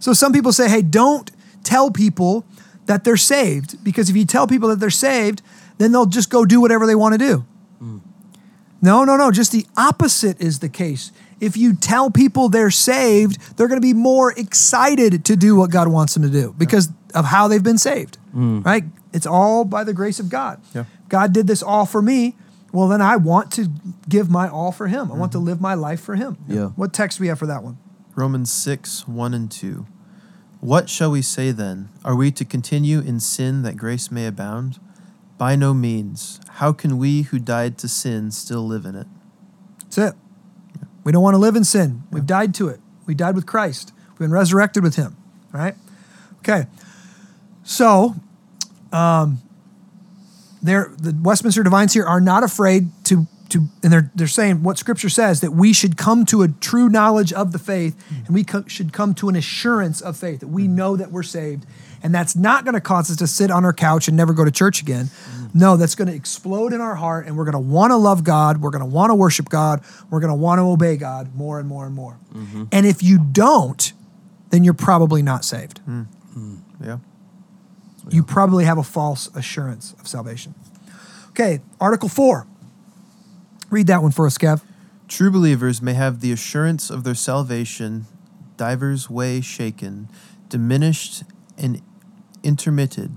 So 0.00 0.12
some 0.12 0.32
people 0.32 0.52
say, 0.52 0.68
hey, 0.68 0.82
don't 0.82 1.30
tell 1.62 1.92
people 1.92 2.44
that 2.86 3.04
they're 3.04 3.16
saved, 3.16 3.84
because 3.84 4.10
if 4.10 4.16
you 4.16 4.24
tell 4.24 4.48
people 4.48 4.68
that 4.70 4.80
they're 4.80 4.90
saved, 4.90 5.42
then 5.78 5.92
they'll 5.92 6.06
just 6.06 6.28
go 6.28 6.44
do 6.44 6.60
whatever 6.60 6.86
they 6.86 6.96
want 6.96 7.12
to 7.14 7.18
do. 7.18 7.46
No, 8.82 9.04
no, 9.04 9.16
no. 9.16 9.30
Just 9.30 9.52
the 9.52 9.66
opposite 9.76 10.40
is 10.40 10.60
the 10.60 10.68
case. 10.68 11.12
If 11.40 11.56
you 11.56 11.74
tell 11.74 12.10
people 12.10 12.48
they're 12.48 12.70
saved, 12.70 13.56
they're 13.56 13.68
going 13.68 13.80
to 13.80 13.86
be 13.86 13.94
more 13.94 14.32
excited 14.32 15.24
to 15.26 15.36
do 15.36 15.56
what 15.56 15.70
God 15.70 15.88
wants 15.88 16.14
them 16.14 16.22
to 16.22 16.30
do 16.30 16.54
because 16.56 16.88
of 17.14 17.26
how 17.26 17.48
they've 17.48 17.62
been 17.62 17.78
saved, 17.78 18.18
mm. 18.34 18.64
right? 18.64 18.84
It's 19.12 19.26
all 19.26 19.64
by 19.64 19.84
the 19.84 19.92
grace 19.92 20.20
of 20.20 20.28
God. 20.28 20.60
Yeah. 20.74 20.84
God 21.08 21.32
did 21.32 21.46
this 21.46 21.62
all 21.62 21.86
for 21.86 22.00
me. 22.00 22.36
Well, 22.72 22.88
then 22.88 23.02
I 23.02 23.16
want 23.16 23.52
to 23.52 23.68
give 24.08 24.30
my 24.30 24.48
all 24.48 24.70
for 24.70 24.86
Him. 24.86 25.10
I 25.10 25.16
want 25.16 25.32
to 25.32 25.38
mm-hmm. 25.38 25.48
live 25.48 25.60
my 25.60 25.74
life 25.74 26.00
for 26.00 26.14
Him. 26.14 26.38
Yeah. 26.46 26.66
What 26.68 26.92
text 26.92 27.18
do 27.18 27.22
we 27.22 27.28
have 27.28 27.38
for 27.38 27.46
that 27.46 27.62
one? 27.62 27.78
Romans 28.16 28.50
6, 28.52 29.06
1 29.06 29.34
and 29.34 29.50
2. 29.50 29.86
What 30.60 30.90
shall 30.90 31.10
we 31.10 31.22
say 31.22 31.52
then? 31.52 31.88
Are 32.04 32.14
we 32.14 32.30
to 32.32 32.44
continue 32.44 33.00
in 33.00 33.20
sin 33.20 33.62
that 33.62 33.76
grace 33.76 34.10
may 34.10 34.26
abound? 34.26 34.78
By 35.38 35.56
no 35.56 35.72
means. 35.72 36.38
How 36.48 36.72
can 36.72 36.98
we 36.98 37.22
who 37.22 37.38
died 37.38 37.78
to 37.78 37.88
sin 37.88 38.30
still 38.30 38.66
live 38.66 38.84
in 38.84 38.94
it? 38.94 39.06
That's 39.84 39.98
it. 39.98 40.14
We 41.02 41.12
don't 41.12 41.22
want 41.22 41.34
to 41.34 41.38
live 41.38 41.56
in 41.56 41.64
sin. 41.64 42.02
We've 42.10 42.26
died 42.26 42.54
to 42.56 42.68
it. 42.68 42.80
We 43.06 43.14
died 43.14 43.34
with 43.34 43.46
Christ. 43.46 43.92
We've 44.10 44.18
been 44.18 44.32
resurrected 44.32 44.82
with 44.82 44.96
Him. 44.96 45.16
Right? 45.50 45.74
Okay. 46.40 46.66
So, 47.62 48.16
um, 48.92 49.40
they're, 50.62 50.92
the 50.98 51.16
Westminster 51.22 51.62
Divines 51.62 51.94
here 51.94 52.04
are 52.04 52.20
not 52.20 52.42
afraid 52.42 52.90
to 53.04 53.26
to, 53.50 53.68
and 53.82 53.92
they're 53.92 54.10
they're 54.14 54.26
saying 54.26 54.62
what 54.62 54.78
Scripture 54.78 55.08
says 55.08 55.40
that 55.40 55.52
we 55.52 55.72
should 55.72 55.96
come 55.96 56.24
to 56.26 56.42
a 56.42 56.48
true 56.48 56.88
knowledge 56.88 57.32
of 57.32 57.52
the 57.52 57.58
faith, 57.58 57.96
mm-hmm. 57.96 58.26
and 58.26 58.34
we 58.34 58.44
co- 58.44 58.66
should 58.66 58.92
come 58.92 59.14
to 59.14 59.28
an 59.28 59.36
assurance 59.36 60.00
of 60.00 60.16
faith 60.16 60.40
that 60.40 60.48
we 60.48 60.64
mm-hmm. 60.64 60.76
know 60.76 60.96
that 60.96 61.10
we're 61.10 61.22
saved, 61.22 61.66
and 62.02 62.14
that's 62.14 62.36
not 62.36 62.64
going 62.64 62.74
to 62.74 62.80
cause 62.80 63.10
us 63.10 63.16
to 63.18 63.26
sit 63.26 63.50
on 63.50 63.64
our 63.64 63.72
couch 63.72 64.08
and 64.08 64.16
never 64.16 64.32
go 64.32 64.44
to 64.44 64.50
church 64.50 64.80
again. 64.80 65.06
Mm-hmm. 65.06 65.58
No, 65.58 65.76
that's 65.76 65.94
going 65.94 66.08
to 66.08 66.14
explode 66.14 66.72
in 66.72 66.80
our 66.80 66.94
heart, 66.94 67.26
and 67.26 67.36
we're 67.36 67.44
going 67.44 67.52
to 67.52 67.58
want 67.58 67.90
to 67.90 67.96
love 67.96 68.24
God. 68.24 68.60
We're 68.60 68.70
going 68.70 68.84
to 68.84 68.90
want 68.90 69.10
to 69.10 69.14
worship 69.14 69.48
God. 69.48 69.82
We're 70.10 70.20
going 70.20 70.32
to 70.32 70.36
want 70.36 70.58
to 70.58 70.62
obey 70.62 70.96
God 70.96 71.34
more 71.34 71.58
and 71.58 71.68
more 71.68 71.86
and 71.86 71.94
more. 71.94 72.18
And 72.72 72.86
if 72.86 73.02
you 73.02 73.18
don't, 73.18 73.92
then 74.50 74.64
you're 74.64 74.74
probably 74.74 75.22
not 75.22 75.44
saved. 75.44 75.80
Mm. 75.88 76.06
Mm. 76.36 76.60
Yeah. 76.84 76.98
You 78.08 78.22
probably 78.22 78.64
have 78.64 78.78
a 78.78 78.82
false 78.82 79.28
assurance 79.34 79.94
of 80.00 80.08
salvation. 80.08 80.54
Okay, 81.30 81.60
Article 81.80 82.08
4. 82.08 82.46
Read 83.70 83.86
that 83.86 84.02
one 84.02 84.10
for 84.10 84.26
us, 84.26 84.36
Kev. 84.36 84.62
True 85.06 85.30
believers 85.30 85.80
may 85.80 85.94
have 85.94 86.20
the 86.20 86.32
assurance 86.32 86.90
of 86.90 87.04
their 87.04 87.14
salvation 87.14 88.06
divers 88.56 89.08
way 89.08 89.40
shaken, 89.40 90.08
diminished 90.48 91.22
and 91.56 91.80
intermitted, 92.42 93.12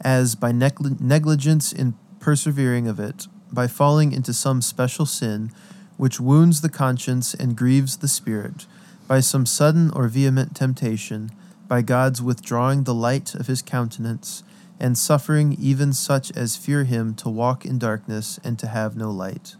as 0.00 0.34
by 0.34 0.52
negli- 0.52 0.96
negligence 0.98 1.70
in 1.70 1.94
persevering 2.18 2.88
of 2.88 2.98
it, 2.98 3.26
by 3.52 3.66
falling 3.66 4.12
into 4.12 4.32
some 4.32 4.62
special 4.62 5.04
sin, 5.04 5.50
which 5.98 6.18
wounds 6.18 6.62
the 6.62 6.70
conscience 6.70 7.34
and 7.34 7.56
grieves 7.56 7.98
the 7.98 8.08
spirit, 8.08 8.66
by 9.06 9.20
some 9.20 9.44
sudden 9.44 9.90
or 9.90 10.08
vehement 10.08 10.56
temptation, 10.56 11.30
by 11.68 11.82
God's 11.82 12.22
withdrawing 12.22 12.84
the 12.84 12.94
light 12.94 13.34
of 13.34 13.48
his 13.48 13.60
countenance, 13.60 14.42
and 14.78 14.96
suffering 14.96 15.54
even 15.60 15.92
such 15.92 16.32
as 16.32 16.56
fear 16.56 16.84
him 16.84 17.14
to 17.14 17.28
walk 17.28 17.66
in 17.66 17.78
darkness 17.78 18.40
and 18.42 18.58
to 18.58 18.66
have 18.66 18.96
no 18.96 19.10
light. 19.10 19.56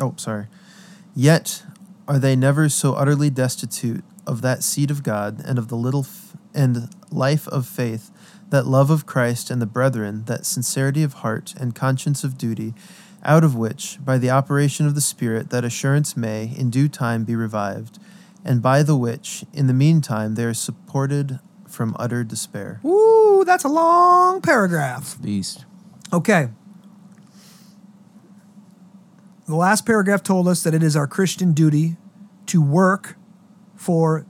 Oh, 0.00 0.14
sorry. 0.16 0.46
Yet 1.14 1.62
are 2.08 2.18
they 2.18 2.34
never 2.34 2.68
so 2.68 2.94
utterly 2.94 3.30
destitute 3.30 4.04
of 4.26 4.42
that 4.42 4.62
seed 4.62 4.90
of 4.90 5.02
God 5.02 5.42
and 5.44 5.58
of 5.58 5.68
the 5.68 5.76
little 5.76 6.00
f- 6.00 6.36
and 6.54 6.88
life 7.10 7.46
of 7.48 7.66
faith, 7.66 8.10
that 8.50 8.66
love 8.66 8.90
of 8.90 9.06
Christ 9.06 9.50
and 9.50 9.62
the 9.62 9.66
brethren, 9.66 10.24
that 10.24 10.46
sincerity 10.46 11.02
of 11.02 11.14
heart 11.14 11.54
and 11.56 11.74
conscience 11.74 12.24
of 12.24 12.36
duty, 12.38 12.74
out 13.22 13.44
of 13.44 13.54
which, 13.54 13.98
by 14.04 14.18
the 14.18 14.30
operation 14.30 14.86
of 14.86 14.94
the 14.94 15.00
Spirit, 15.00 15.50
that 15.50 15.64
assurance 15.64 16.16
may 16.16 16.52
in 16.56 16.70
due 16.70 16.88
time 16.88 17.24
be 17.24 17.36
revived, 17.36 17.98
and 18.44 18.62
by 18.62 18.82
the 18.82 18.96
which, 18.96 19.44
in 19.52 19.66
the 19.66 19.74
meantime, 19.74 20.34
they 20.34 20.44
are 20.44 20.54
supported 20.54 21.38
from 21.68 21.94
utter 21.98 22.24
despair. 22.24 22.80
Ooh, 22.84 23.44
that's 23.46 23.64
a 23.64 23.68
long 23.68 24.40
paragraph. 24.40 25.20
Beast. 25.22 25.64
Okay. 26.12 26.48
The 29.50 29.56
last 29.56 29.84
paragraph 29.84 30.22
told 30.22 30.46
us 30.46 30.62
that 30.62 30.74
it 30.74 30.82
is 30.84 30.94
our 30.94 31.08
Christian 31.08 31.52
duty 31.52 31.96
to 32.46 32.62
work 32.62 33.16
for 33.74 34.24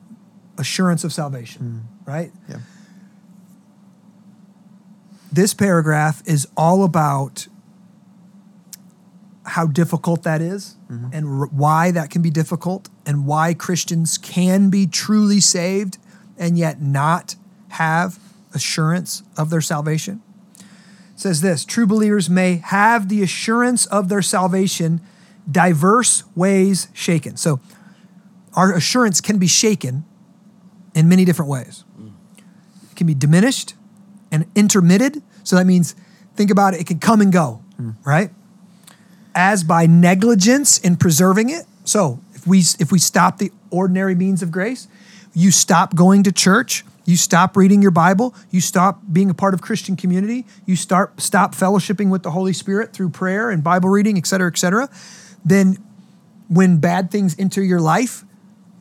assurance 0.56 1.04
of 1.04 1.12
salvation, 1.12 1.84
hmm. 2.06 2.10
right? 2.10 2.32
Yeah. 2.48 2.60
This 5.30 5.52
paragraph 5.52 6.22
is 6.26 6.48
all 6.56 6.84
about 6.84 7.48
how 9.44 9.66
difficult 9.66 10.22
that 10.22 10.40
is 10.40 10.76
mm-hmm. 10.90 11.08
and 11.12 11.42
r- 11.42 11.48
why 11.48 11.90
that 11.90 12.08
can 12.08 12.22
be 12.22 12.30
difficult 12.30 12.88
and 13.04 13.26
why 13.26 13.52
Christians 13.52 14.16
can 14.16 14.70
be 14.70 14.86
truly 14.86 15.40
saved 15.40 15.98
and 16.38 16.56
yet 16.56 16.80
not 16.80 17.36
have 17.68 18.18
assurance 18.54 19.22
of 19.36 19.50
their 19.50 19.60
salvation. 19.60 20.22
Says 21.20 21.42
this 21.42 21.66
true 21.66 21.86
believers 21.86 22.30
may 22.30 22.62
have 22.64 23.10
the 23.10 23.22
assurance 23.22 23.84
of 23.84 24.08
their 24.08 24.22
salvation 24.22 25.02
diverse 25.50 26.24
ways 26.34 26.88
shaken. 26.94 27.36
So 27.36 27.60
our 28.54 28.72
assurance 28.74 29.20
can 29.20 29.36
be 29.36 29.46
shaken 29.46 30.06
in 30.94 31.10
many 31.10 31.26
different 31.26 31.50
ways. 31.50 31.84
It 32.90 32.96
can 32.96 33.06
be 33.06 33.12
diminished 33.12 33.74
and 34.32 34.46
intermitted. 34.54 35.22
So 35.44 35.56
that 35.56 35.66
means 35.66 35.94
think 36.36 36.50
about 36.50 36.72
it, 36.72 36.80
it 36.80 36.86
can 36.86 36.98
come 36.98 37.20
and 37.20 37.30
go, 37.30 37.62
right? 38.02 38.30
As 39.34 39.62
by 39.62 39.84
negligence 39.84 40.78
in 40.78 40.96
preserving 40.96 41.50
it. 41.50 41.66
So 41.84 42.20
if 42.32 42.46
we 42.46 42.60
if 42.78 42.90
we 42.90 42.98
stop 42.98 43.36
the 43.36 43.52
ordinary 43.70 44.14
means 44.14 44.40
of 44.42 44.50
grace, 44.50 44.88
you 45.34 45.50
stop 45.50 45.94
going 45.94 46.22
to 46.22 46.32
church, 46.32 46.82
you 47.10 47.16
stop 47.16 47.56
reading 47.56 47.82
your 47.82 47.90
Bible, 47.90 48.34
you 48.50 48.60
stop 48.60 49.00
being 49.12 49.28
a 49.28 49.34
part 49.34 49.52
of 49.52 49.60
Christian 49.60 49.96
community, 49.96 50.46
you 50.64 50.76
start 50.76 51.20
stop 51.20 51.54
fellowshipping 51.54 52.08
with 52.08 52.22
the 52.22 52.30
Holy 52.30 52.52
Spirit 52.52 52.92
through 52.92 53.10
prayer 53.10 53.50
and 53.50 53.62
Bible 53.64 53.88
reading, 53.88 54.16
et 54.16 54.26
cetera, 54.26 54.48
et 54.48 54.56
cetera, 54.56 54.88
then 55.44 55.76
when 56.48 56.78
bad 56.78 57.10
things 57.10 57.36
enter 57.38 57.62
your 57.62 57.80
life, 57.80 58.24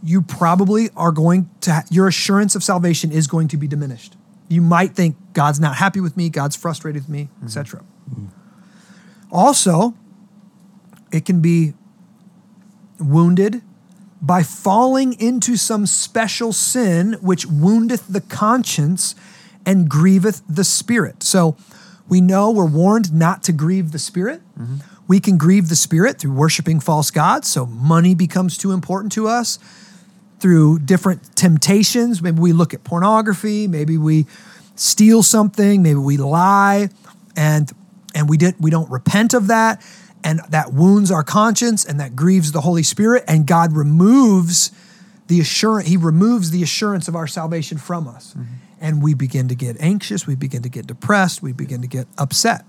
you 0.03 0.21
probably 0.21 0.89
are 0.95 1.11
going 1.11 1.49
to 1.61 1.73
ha- 1.73 1.83
your 1.89 2.07
assurance 2.07 2.55
of 2.55 2.63
salvation 2.63 3.11
is 3.11 3.27
going 3.27 3.47
to 3.49 3.57
be 3.57 3.67
diminished. 3.67 4.15
You 4.47 4.61
might 4.61 4.95
think 4.95 5.17
God's 5.33 5.59
not 5.59 5.75
happy 5.75 5.99
with 5.99 6.17
me, 6.17 6.29
God's 6.29 6.55
frustrated 6.55 7.03
with 7.03 7.09
me, 7.09 7.29
etc. 7.43 7.83
Mm-hmm. 8.09 8.25
Also, 9.31 9.93
it 11.11 11.25
can 11.25 11.41
be 11.41 11.73
wounded 12.99 13.61
by 14.21 14.43
falling 14.43 15.13
into 15.13 15.55
some 15.55 15.85
special 15.85 16.51
sin 16.51 17.13
which 17.21 17.45
woundeth 17.45 18.07
the 18.07 18.21
conscience 18.21 19.15
and 19.65 19.89
grieveth 19.89 20.41
the 20.49 20.63
spirit. 20.63 21.23
So 21.23 21.55
we 22.07 22.21
know 22.21 22.51
we're 22.51 22.65
warned 22.65 23.13
not 23.13 23.43
to 23.43 23.53
grieve 23.53 23.91
the 23.91 23.99
spirit. 23.99 24.41
We 25.07 25.19
can 25.19 25.37
grieve 25.37 25.69
the 25.69 25.75
spirit 25.75 26.19
through 26.19 26.33
worshiping 26.33 26.79
false 26.79 27.11
gods. 27.11 27.47
So 27.47 27.65
money 27.65 28.13
becomes 28.13 28.57
too 28.57 28.71
important 28.71 29.11
to 29.13 29.27
us 29.27 29.57
through 30.39 30.79
different 30.79 31.35
temptations. 31.35 32.21
Maybe 32.21 32.39
we 32.39 32.53
look 32.53 32.73
at 32.73 32.83
pornography, 32.83 33.67
maybe 33.67 33.97
we 33.97 34.25
steal 34.75 35.23
something, 35.23 35.81
maybe 35.81 35.99
we 35.99 36.17
lie 36.17 36.89
and 37.35 37.71
and 38.15 38.27
we 38.29 38.37
did 38.37 38.55
we 38.59 38.71
don't 38.71 38.89
repent 38.89 39.33
of 39.33 39.47
that 39.47 39.81
and 40.23 40.41
that 40.49 40.73
wounds 40.73 41.11
our 41.11 41.23
conscience 41.23 41.85
and 41.85 41.99
that 41.99 42.15
grieves 42.15 42.51
the 42.51 42.61
Holy 42.61 42.83
Spirit 42.83 43.23
and 43.27 43.47
God 43.47 43.73
removes 43.73 44.71
the 45.27 45.39
assurance 45.39 45.87
he 45.87 45.95
removes 45.95 46.51
the 46.51 46.63
assurance 46.63 47.07
of 47.07 47.15
our 47.15 47.27
salvation 47.27 47.77
from 47.77 48.07
us. 48.07 48.33
Mm-hmm. 48.33 48.53
And 48.81 49.03
we 49.03 49.13
begin 49.13 49.47
to 49.49 49.55
get 49.55 49.77
anxious, 49.79 50.25
we 50.25 50.35
begin 50.35 50.63
to 50.63 50.69
get 50.69 50.87
depressed, 50.87 51.41
we 51.41 51.51
begin 51.51 51.81
to 51.81 51.87
get 51.87 52.07
upset, 52.17 52.65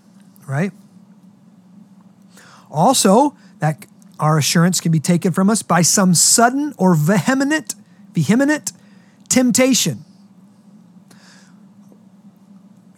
right? 0.46 0.72
Also, 2.70 3.36
that 3.60 3.86
our 4.18 4.38
assurance 4.38 4.80
can 4.80 4.92
be 4.92 5.00
taken 5.00 5.32
from 5.32 5.48
us 5.48 5.62
by 5.62 5.82
some 5.82 6.14
sudden 6.14 6.74
or 6.76 6.94
vehement, 6.94 7.74
vehement 8.12 8.72
temptation. 9.28 10.04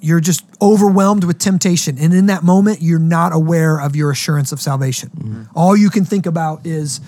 You're 0.02 0.20
just 0.20 0.44
overwhelmed 0.60 1.22
with 1.22 1.38
temptation. 1.38 1.96
And 1.96 2.12
in 2.12 2.26
that 2.26 2.42
moment, 2.42 2.82
you're 2.82 2.98
not 2.98 3.32
aware 3.32 3.78
of 3.78 3.94
your 3.94 4.10
assurance 4.10 4.50
of 4.50 4.60
salvation. 4.60 5.10
Mm-hmm. 5.10 5.42
All 5.54 5.76
you 5.76 5.90
can 5.90 6.04
think 6.04 6.26
about 6.26 6.66
is 6.66 7.00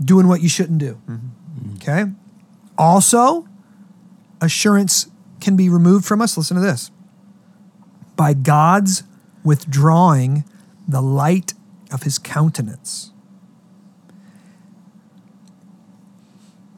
doing 0.00 0.28
what 0.28 0.40
you 0.40 0.48
shouldn't 0.48 0.78
do. 0.78 1.00
Mm-hmm. 1.08 1.14
Mm-hmm. 1.14 1.74
Okay? 1.76 2.12
Also, 2.78 3.48
assurance 4.40 5.08
can 5.40 5.56
be 5.56 5.68
removed 5.68 6.04
from 6.04 6.22
us. 6.22 6.36
Listen 6.38 6.56
to 6.56 6.62
this 6.62 6.92
by 8.14 8.34
God's 8.34 9.02
withdrawing 9.44 10.44
the 10.86 11.02
light 11.02 11.54
of 11.90 12.04
his 12.04 12.18
countenance. 12.18 13.12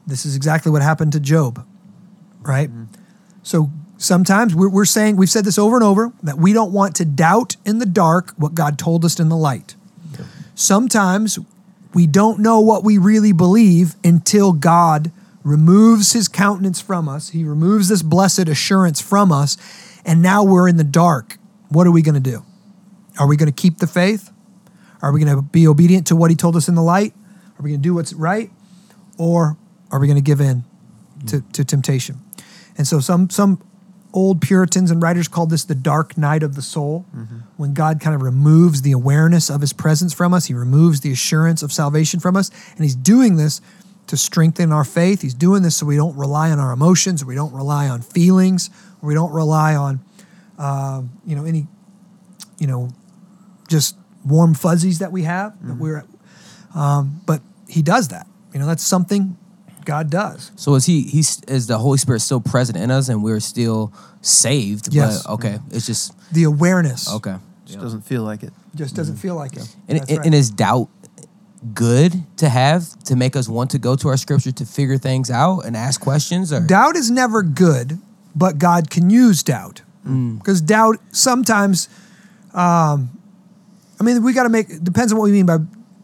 This 0.07 0.25
is 0.25 0.35
exactly 0.35 0.71
what 0.71 0.81
happened 0.81 1.11
to 1.13 1.19
Job, 1.19 1.65
right? 2.41 2.69
So 3.43 3.71
sometimes 4.01 4.55
we're, 4.55 4.69
we're 4.69 4.85
saying, 4.85 5.15
we've 5.15 5.29
said 5.29 5.45
this 5.45 5.57
over 5.57 5.75
and 5.75 5.83
over, 5.83 6.11
that 6.23 6.37
we 6.37 6.53
don't 6.53 6.71
want 6.71 6.95
to 6.95 7.05
doubt 7.05 7.55
in 7.65 7.79
the 7.79 7.85
dark 7.85 8.33
what 8.37 8.55
God 8.55 8.77
told 8.77 9.05
us 9.05 9.19
in 9.19 9.29
the 9.29 9.37
light. 9.37 9.75
Sometimes 10.55 11.39
we 11.93 12.07
don't 12.07 12.39
know 12.39 12.59
what 12.59 12.83
we 12.83 12.97
really 12.97 13.31
believe 13.31 13.95
until 14.03 14.53
God 14.53 15.11
removes 15.43 16.13
his 16.13 16.27
countenance 16.27 16.81
from 16.81 17.07
us. 17.07 17.29
He 17.29 17.43
removes 17.43 17.87
this 17.89 18.01
blessed 18.01 18.47
assurance 18.47 19.01
from 19.01 19.31
us, 19.31 19.57
and 20.05 20.21
now 20.21 20.43
we're 20.43 20.67
in 20.67 20.77
the 20.77 20.83
dark. 20.83 21.37
What 21.69 21.87
are 21.87 21.91
we 21.91 22.01
going 22.01 22.21
to 22.21 22.31
do? 22.31 22.43
Are 23.19 23.27
we 23.27 23.37
going 23.37 23.51
to 23.51 23.61
keep 23.61 23.77
the 23.77 23.87
faith? 23.87 24.31
Are 25.01 25.11
we 25.11 25.23
going 25.23 25.35
to 25.35 25.41
be 25.41 25.67
obedient 25.67 26.07
to 26.07 26.15
what 26.15 26.29
he 26.29 26.35
told 26.35 26.55
us 26.55 26.67
in 26.67 26.75
the 26.75 26.83
light? 26.83 27.13
Are 27.57 27.63
we 27.63 27.71
going 27.71 27.81
to 27.81 27.83
do 27.83 27.93
what's 27.95 28.13
right? 28.13 28.51
Or 29.17 29.57
are 29.91 29.99
we 29.99 30.07
going 30.07 30.17
to 30.17 30.23
give 30.23 30.41
in 30.41 30.63
to, 31.27 31.41
to 31.53 31.65
temptation? 31.65 32.19
And 32.77 32.87
so 32.87 32.99
some 32.99 33.29
some 33.29 33.61
old 34.13 34.41
Puritans 34.41 34.91
and 34.91 35.01
writers 35.01 35.27
called 35.27 35.49
this 35.49 35.63
the 35.63 35.75
dark 35.75 36.17
night 36.17 36.43
of 36.43 36.55
the 36.55 36.61
soul. 36.61 37.05
When 37.57 37.73
God 37.73 37.99
kind 37.99 38.15
of 38.15 38.21
removes 38.21 38.81
the 38.81 38.91
awareness 38.91 39.49
of 39.49 39.61
his 39.61 39.73
presence 39.73 40.13
from 40.13 40.33
us, 40.33 40.45
he 40.45 40.53
removes 40.53 41.01
the 41.01 41.11
assurance 41.11 41.63
of 41.63 41.71
salvation 41.71 42.19
from 42.19 42.35
us. 42.35 42.49
And 42.75 42.83
he's 42.83 42.95
doing 42.95 43.37
this 43.37 43.61
to 44.07 44.17
strengthen 44.17 44.71
our 44.71 44.83
faith. 44.83 45.21
He's 45.21 45.33
doing 45.33 45.63
this 45.63 45.77
so 45.77 45.85
we 45.85 45.95
don't 45.95 46.17
rely 46.17 46.51
on 46.51 46.59
our 46.59 46.71
emotions, 46.71 47.23
or 47.23 47.27
we 47.27 47.35
don't 47.35 47.53
rely 47.53 47.87
on 47.87 48.01
feelings, 48.01 48.69
or 49.01 49.07
we 49.07 49.13
don't 49.13 49.31
rely 49.31 49.75
on 49.75 50.01
uh, 50.59 51.01
you 51.25 51.35
know 51.35 51.45
any 51.45 51.67
you 52.59 52.67
know 52.67 52.89
just 53.67 53.95
warm 54.25 54.53
fuzzies 54.53 54.99
that 54.99 55.11
we 55.11 55.23
have 55.23 55.55
that 55.65 55.75
we're 55.77 56.05
um, 56.75 57.21
but 57.25 57.41
he 57.67 57.81
does 57.81 58.09
that 58.09 58.27
you 58.53 58.59
know 58.59 58.67
that's 58.67 58.83
something 58.83 59.37
god 59.85 60.09
does 60.09 60.51
So 60.55 60.75
is 60.75 60.85
he? 60.85 61.03
He's 61.03 61.41
is 61.47 61.67
the 61.67 61.77
Holy 61.77 61.97
Spirit 61.97 62.19
still 62.21 62.41
present 62.41 62.77
in 62.77 62.91
us, 62.91 63.09
and 63.09 63.23
we're 63.23 63.39
still 63.39 63.91
saved? 64.21 64.93
Yes. 64.93 65.23
But, 65.23 65.33
okay. 65.33 65.59
It's 65.71 65.85
just 65.85 66.13
the 66.33 66.43
awareness 66.43 67.09
okay. 67.09 67.35
Just 67.65 67.79
doesn't 67.79 68.01
feel 68.01 68.23
like 68.23 68.43
it. 68.43 68.51
just 68.75 68.95
doesn't 68.95 69.17
feel 69.17 69.35
like 69.35 69.55
it 69.55 69.75
And, 69.87 69.99
and, 69.99 70.09
right. 70.17 70.25
and 70.25 70.35
is 70.35 70.49
doubt 70.49 70.89
good 71.73 72.23
to 72.37 72.49
have 72.49 72.97
to 73.03 73.15
make 73.15 73.35
us 73.35 73.47
want 73.47 73.71
to 73.71 73.77
go 73.79 73.95
to 73.95 74.07
our 74.09 74.17
scripture 74.17 74.51
to 74.51 74.65
figure 74.65 74.97
things 74.97 75.29
out 75.29 75.59
and 75.65 75.77
ask 75.77 76.01
questions? 76.01 76.51
Or 76.51 76.59
doubt 76.59 76.95
is 76.95 77.09
never 77.11 77.43
good 77.43 77.99
but 78.35 78.57
god 78.57 78.89
can 78.89 79.09
use 79.09 79.43
doubt 79.43 79.81
Mm. 80.07 80.39
because 80.39 80.61
doubt 80.61 80.97
sometimes 81.11 81.87
um, 82.55 83.11
i 83.99 84.03
mean 84.03 84.23
we 84.23 84.33
got 84.33 84.43
to 84.43 84.49
make 84.49 84.67
it 84.71 84.83
depends 84.83 85.11
on 85.13 85.19
what 85.19 85.25
we 85.25 85.31
mean 85.31 85.45
by 85.45 85.57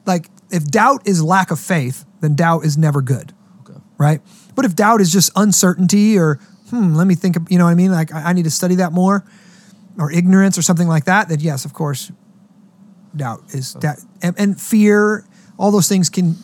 like 0.06 0.30
if 0.52 0.64
doubt 0.66 1.02
is 1.08 1.24
lack 1.24 1.50
of 1.50 1.60
faith 1.60 2.06
then 2.22 2.36
doubt 2.36 2.64
is 2.64 2.78
never 2.78 3.02
good 3.02 3.34
Okay. 3.34 3.37
Right? 3.98 4.22
But 4.56 4.66
if 4.66 4.76
doubt 4.76 5.02
is 5.02 5.12
just 5.12 5.32
uncertainty 5.36 6.18
or 6.18 6.40
hmm, 6.70 6.96
let 6.96 7.08
me 7.08 7.16
think. 7.16 7.36
Of, 7.36 7.52
you 7.52 7.58
know 7.58 7.66
what 7.66 7.72
I 7.72 7.76
mean? 7.76 7.92
Like 7.92 8.14
I, 8.14 8.30
I 8.30 8.34
need 8.34 8.44
to 8.44 8.52
study 8.52 8.76
that 8.76 8.92
more, 8.92 9.24
or 9.98 10.12
ignorance 10.12 10.58
or 10.58 10.62
something 10.62 10.88
like 10.88 11.06
that. 11.06 11.30
That 11.30 11.42
yes, 11.42 11.66
of 11.66 11.74
course, 11.74 12.12
doubt 13.16 13.44
is 13.54 13.74
that, 13.76 14.00
and, 14.22 14.36
and 14.38 14.60
fear. 14.60 15.26
All 15.58 15.72
those 15.72 15.90
things 15.90 16.10
can 16.10 16.36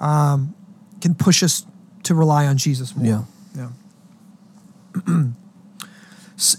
um, 0.00 0.54
can 1.00 1.14
push 1.14 1.42
us 1.42 1.64
to 2.04 2.14
rely 2.14 2.46
on 2.46 2.56
Jesus 2.56 2.96
more. 2.96 3.06
Yeah. 3.56 3.70
Yeah. 5.06 5.24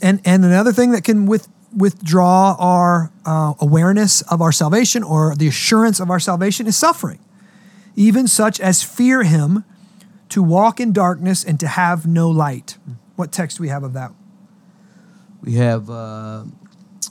And 0.02 0.20
and 0.26 0.44
another 0.44 0.74
thing 0.74 0.92
that 0.92 1.06
can 1.06 1.26
with 1.26 1.48
withdraw 1.74 2.56
our 2.60 3.14
uh, 3.26 3.54
awareness 3.62 4.22
of 4.24 4.42
our 4.42 4.52
salvation 4.52 5.04
or 5.04 5.36
the 5.36 5.48
assurance 5.48 6.02
of 6.02 6.10
our 6.10 6.20
salvation 6.20 6.68
is 6.68 6.76
suffering, 6.76 7.20
even 7.96 8.28
such 8.28 8.60
as 8.60 8.84
fear 8.84 9.24
Him, 9.24 9.64
to 10.30 10.44
walk 10.44 10.80
in 10.80 10.94
darkness 10.94 11.44
and 11.44 11.60
to 11.60 11.68
have 11.68 12.06
no 12.06 12.30
light. 12.30 12.78
What 13.16 13.32
text 13.32 13.58
do 13.58 13.64
we 13.64 13.70
have 13.70 13.84
of 13.84 13.94
that? 13.94 14.12
We 15.42 15.54
have 15.54 15.90
uh, 15.90 16.46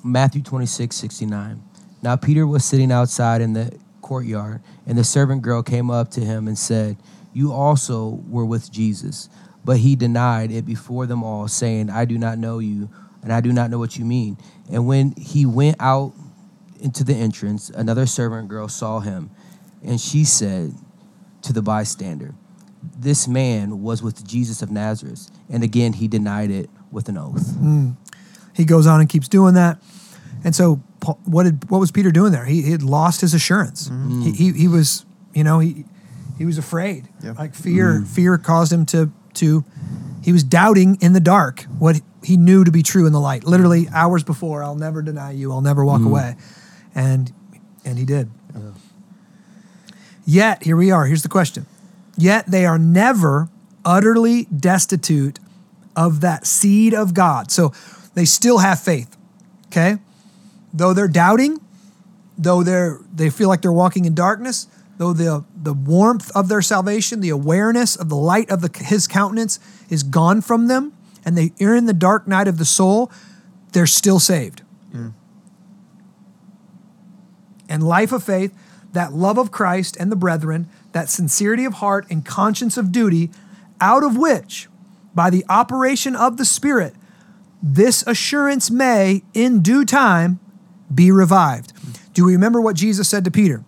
Matthew 0.04 0.42
26, 0.42 0.94
69. 0.94 1.62
Now 2.02 2.16
Peter 2.16 2.46
was 2.46 2.64
sitting 2.64 2.92
outside 2.92 3.40
in 3.40 3.52
the 3.54 3.78
courtyard, 4.00 4.62
and 4.86 4.96
the 4.96 5.04
servant 5.04 5.42
girl 5.42 5.62
came 5.62 5.90
up 5.90 6.10
to 6.12 6.20
him 6.20 6.46
and 6.46 6.58
said, 6.58 6.96
You 7.32 7.52
also 7.52 8.22
were 8.28 8.44
with 8.44 8.70
Jesus. 8.70 9.28
But 9.64 9.78
he 9.78 9.96
denied 9.96 10.50
it 10.50 10.64
before 10.64 11.06
them 11.06 11.22
all, 11.22 11.48
saying, 11.48 11.90
I 11.90 12.04
do 12.04 12.16
not 12.16 12.38
know 12.38 12.58
you, 12.58 12.88
and 13.22 13.32
I 13.32 13.40
do 13.40 13.52
not 13.52 13.70
know 13.70 13.78
what 13.78 13.98
you 13.98 14.04
mean. 14.04 14.38
And 14.70 14.86
when 14.86 15.12
he 15.16 15.44
went 15.44 15.76
out 15.80 16.14
into 16.80 17.04
the 17.04 17.14
entrance, 17.14 17.68
another 17.70 18.06
servant 18.06 18.48
girl 18.48 18.68
saw 18.68 19.00
him, 19.00 19.30
and 19.82 20.00
she 20.00 20.24
said 20.24 20.74
to 21.42 21.52
the 21.52 21.60
bystander, 21.60 22.34
This 22.98 23.28
man 23.28 23.82
was 23.82 24.02
with 24.02 24.26
Jesus 24.26 24.60
of 24.60 24.70
Nazareth. 24.70 25.30
And 25.48 25.62
again 25.62 25.94
he 25.94 26.08
denied 26.08 26.50
it 26.50 26.68
with 26.90 27.08
an 27.08 27.16
oath. 27.16 27.54
Hmm. 27.56 27.92
He 28.54 28.64
goes 28.64 28.86
on 28.86 29.00
and 29.00 29.08
keeps 29.08 29.28
doing 29.28 29.54
that. 29.54 29.80
And 30.44 30.54
so, 30.54 30.76
what 31.24 31.44
did 31.44 31.70
what 31.70 31.78
was 31.78 31.90
Peter 31.90 32.10
doing 32.10 32.32
there? 32.32 32.44
He, 32.44 32.62
he 32.62 32.72
had 32.72 32.82
lost 32.82 33.20
his 33.20 33.34
assurance. 33.34 33.88
Hmm. 33.88 33.94
Hmm. 33.94 34.22
He, 34.22 34.32
he 34.32 34.52
he 34.52 34.68
was 34.68 35.06
you 35.34 35.44
know 35.44 35.58
he 35.60 35.84
he 36.38 36.44
was 36.44 36.58
afraid. 36.58 37.08
Yeah. 37.22 37.32
Like 37.32 37.54
fear 37.54 38.02
fear 38.02 38.36
caused 38.38 38.72
him 38.72 38.84
to 38.86 39.12
to 39.34 39.64
he 40.22 40.32
was 40.32 40.42
doubting 40.42 40.98
in 41.00 41.12
the 41.12 41.20
dark 41.20 41.62
what 41.78 42.00
he 42.22 42.36
knew 42.36 42.64
to 42.64 42.70
be 42.70 42.82
true 42.82 43.06
in 43.06 43.12
the 43.12 43.20
light. 43.20 43.44
Literally 43.44 43.88
hours 43.92 44.24
before, 44.24 44.62
I'll 44.62 44.74
never 44.74 45.02
deny 45.02 45.30
you. 45.30 45.52
I'll 45.52 45.60
never 45.60 45.84
walk 45.84 46.02
away, 46.02 46.36
and 46.94 47.32
and 47.84 47.98
he 47.98 48.04
did. 48.04 48.30
Yet 50.24 50.62
here 50.62 50.76
we 50.76 50.90
are. 50.90 51.06
Here's 51.06 51.22
the 51.22 51.28
question. 51.28 51.64
Yet 52.18 52.46
they 52.48 52.66
are 52.66 52.78
never 52.78 53.48
utterly 53.84 54.44
destitute 54.46 55.38
of 55.96 56.20
that 56.20 56.46
seed 56.46 56.92
of 56.92 57.14
God. 57.14 57.50
So 57.50 57.72
they 58.14 58.24
still 58.24 58.58
have 58.58 58.80
faith. 58.80 59.16
Okay? 59.68 59.98
Though 60.74 60.92
they're 60.92 61.08
doubting, 61.08 61.60
though 62.36 62.62
they're 62.62 62.98
they 63.14 63.30
feel 63.30 63.48
like 63.48 63.62
they're 63.62 63.72
walking 63.72 64.04
in 64.04 64.14
darkness, 64.14 64.66
though 64.98 65.12
the 65.12 65.44
the 65.56 65.72
warmth 65.72 66.30
of 66.36 66.48
their 66.48 66.60
salvation, 66.60 67.20
the 67.20 67.30
awareness 67.30 67.96
of 67.96 68.08
the 68.08 68.16
light 68.16 68.50
of 68.50 68.60
the, 68.60 68.84
his 68.84 69.06
countenance 69.06 69.60
is 69.88 70.02
gone 70.02 70.40
from 70.40 70.66
them, 70.66 70.92
and 71.24 71.38
they 71.38 71.52
are 71.64 71.74
in 71.74 71.86
the 71.86 71.92
dark 71.94 72.26
night 72.26 72.48
of 72.48 72.58
the 72.58 72.64
soul, 72.64 73.10
they're 73.72 73.86
still 73.86 74.18
saved. 74.18 74.62
Mm. 74.92 75.12
And 77.68 77.82
life 77.86 78.12
of 78.12 78.24
faith, 78.24 78.52
that 78.92 79.12
love 79.12 79.38
of 79.38 79.50
Christ 79.50 79.96
and 79.98 80.10
the 80.10 80.16
brethren, 80.16 80.68
that 80.92 81.08
sincerity 81.08 81.64
of 81.64 81.74
heart 81.74 82.06
and 82.10 82.24
conscience 82.24 82.76
of 82.76 82.92
duty, 82.92 83.30
out 83.80 84.02
of 84.02 84.16
which, 84.16 84.68
by 85.14 85.30
the 85.30 85.44
operation 85.48 86.16
of 86.16 86.36
the 86.36 86.44
Spirit, 86.44 86.94
this 87.62 88.04
assurance 88.06 88.70
may, 88.70 89.22
in 89.34 89.60
due 89.60 89.84
time, 89.84 90.40
be 90.94 91.10
revived. 91.10 91.72
Do 92.14 92.24
we 92.24 92.32
remember 92.32 92.60
what 92.60 92.76
Jesus 92.76 93.08
said 93.08 93.24
to 93.24 93.30
Peter? 93.30 93.64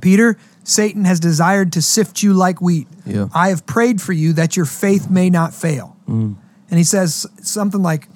Peter, 0.00 0.36
Satan 0.64 1.04
has 1.04 1.18
desired 1.18 1.72
to 1.72 1.82
sift 1.82 2.22
you 2.22 2.32
like 2.32 2.60
wheat. 2.60 2.86
Yeah. 3.04 3.28
I 3.34 3.48
have 3.48 3.66
prayed 3.66 4.00
for 4.00 4.12
you 4.12 4.32
that 4.34 4.56
your 4.56 4.66
faith 4.66 5.10
may 5.10 5.30
not 5.30 5.52
fail. 5.54 5.96
And 6.06 6.36
he 6.78 6.84
says 6.84 7.26
something 7.40 7.82
like, 7.82 8.08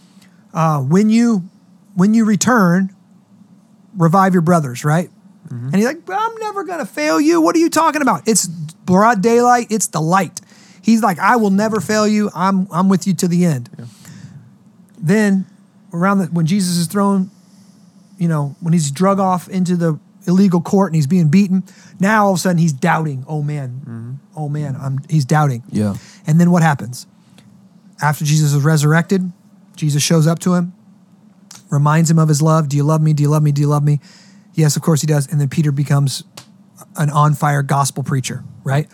uh, 0.53 0.81
"When 0.81 1.11
you 1.11 1.49
when 1.95 2.13
you 2.15 2.25
return, 2.25 2.95
revive 3.97 4.33
your 4.33 4.43
brothers." 4.43 4.85
Right? 4.85 5.11
Mm-hmm. 5.55 5.67
And 5.67 5.77
he's 5.77 5.85
like, 5.85 6.09
"I'm 6.09 6.37
never 6.39 6.65
going 6.65 6.81
to 6.81 6.87
fail 6.87 7.21
you. 7.21 7.41
What 7.41 7.55
are 7.55 7.61
you 7.61 7.71
talking 7.71 8.03
about? 8.03 8.27
It's 8.27 8.47
broad 8.47 9.23
daylight. 9.23 9.69
It's 9.71 9.87
the 9.87 10.01
light." 10.01 10.41
He's 10.83 11.03
like, 11.03 11.19
"I 11.19 11.37
will 11.37 11.51
never 11.51 11.81
fail 11.81 12.09
you. 12.09 12.31
I'm 12.35 12.67
I'm 12.73 12.89
with 12.89 13.07
you 13.07 13.15
to 13.15 13.29
the 13.29 13.45
end." 13.45 13.71
Then, 14.99 15.47
around 15.93 16.19
the, 16.19 16.27
when 16.27 16.47
Jesus 16.47 16.77
is 16.77 16.87
thrown, 16.87 17.31
you 18.19 18.27
know, 18.27 18.57
when 18.61 18.73
he's 18.73 18.91
drug 18.91 19.21
off 19.21 19.49
into 19.49 19.77
the 19.77 19.99
illegal 20.27 20.61
court 20.61 20.91
and 20.91 20.97
he's 20.97 21.07
being 21.07 21.29
beaten, 21.29 21.63
now 22.01 22.25
all 22.25 22.33
of 22.33 22.37
a 22.37 22.41
sudden 22.41 22.59
he's 22.59 22.73
doubting. 22.73 23.25
Oh 23.29 23.43
man, 23.43 23.81
mm-hmm. 23.81 24.13
oh 24.37 24.49
man, 24.49 24.77
I'm 24.77 24.99
he's 25.09 25.25
doubting. 25.25 25.63
Yeah. 25.71 25.95
And 26.27 26.41
then 26.41 26.51
what 26.51 26.63
happens? 26.63 27.07
After 28.03 28.25
Jesus 28.25 28.53
is 28.55 28.63
resurrected, 28.63 29.31
Jesus 29.77 30.03
shows 30.03 30.27
up 30.27 30.41
to 30.41 30.55
him, 30.55 30.73
reminds 31.71 32.11
him 32.11 32.19
of 32.19 32.29
his 32.29 32.43
love. 32.43 32.69
Do 32.69 32.77
you 32.77 32.83
love 32.83 33.01
me? 33.01 33.13
Do 33.13 33.23
you 33.23 33.29
love 33.29 33.43
me? 33.43 33.53
Do 33.53 33.61
you 33.61 33.69
love 33.69 33.85
me? 33.85 34.01
Yes, 34.55 34.77
of 34.77 34.83
course 34.83 35.01
he 35.01 35.07
does. 35.07 35.31
And 35.31 35.41
then 35.41 35.49
Peter 35.49 35.73
becomes 35.73 36.25
an 36.97 37.11
on 37.11 37.35
fire 37.35 37.63
gospel 37.63 38.03
preacher, 38.03 38.45
right? 38.63 38.89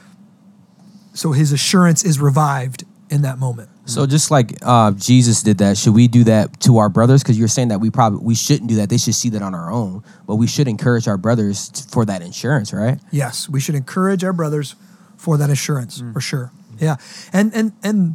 So 1.13 1.33
his 1.33 1.53
assurance 1.53 2.05
is 2.05 2.21
revived 2.21 2.85
in 3.11 3.23
that 3.23 3.39
moment. 3.39 3.69
So 3.85 4.07
just 4.07 4.31
like 4.31 4.53
uh, 4.63 4.93
Jesus 4.93 5.43
did 5.43 5.59
that, 5.59 5.77
should 5.77 5.95
we 5.95 6.07
do 6.07 6.23
that 6.25 6.61
to 6.61 6.79
our 6.79 6.89
brothers? 6.89 7.23
Because 7.23 7.39
you're 7.39 7.49
saying 7.49 7.69
that 7.69 7.81
we 7.81 7.91
probably 7.91 8.21
we 8.25 8.37
shouldn't 8.37 8.69
do 8.69 8.77
that. 8.77 8.89
They 8.89 8.99
should 8.99 9.17
see 9.17 9.31
that 9.31 9.43
on 9.43 9.53
our 9.53 9.71
own, 9.71 10.05
but 10.27 10.37
we 10.37 10.47
should 10.47 10.69
encourage 10.69 11.09
our 11.09 11.17
brothers 11.17 11.71
t- 11.71 11.83
for 11.91 12.05
that 12.05 12.23
insurance, 12.23 12.73
right? 12.73 13.01
Yes, 13.11 13.49
we 13.49 13.59
should 13.59 13.75
encourage 13.75 14.23
our 14.23 14.33
brothers 14.33 14.77
for 15.17 15.37
that 15.39 15.51
assurance, 15.51 16.03
for 16.13 16.21
sure. 16.21 16.53
Yeah. 16.79 16.97
And 17.33 17.53
and 17.53 17.73
and 17.83 18.15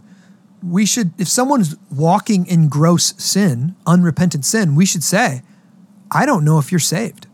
we 0.63 0.85
should 0.85 1.11
if 1.19 1.27
someone's 1.27 1.75
walking 1.91 2.45
in 2.47 2.69
gross 2.69 3.13
sin, 3.21 3.75
unrepentant 3.85 4.45
sin, 4.45 4.75
we 4.75 4.85
should 4.85 5.03
say, 5.03 5.41
I 6.09 6.25
don't 6.25 6.45
know 6.45 6.57
if 6.57 6.71
you're 6.71 6.79
saved. 6.79 7.27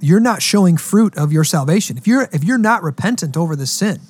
You're 0.00 0.20
not 0.20 0.42
showing 0.42 0.76
fruit 0.76 1.16
of 1.16 1.32
your 1.32 1.44
salvation. 1.44 1.96
If 1.96 2.06
you're 2.06 2.28
if 2.32 2.44
you're 2.44 2.58
not 2.58 2.82
repentant 2.82 3.36
over 3.36 3.56
the 3.56 3.66
sin, 3.66 4.00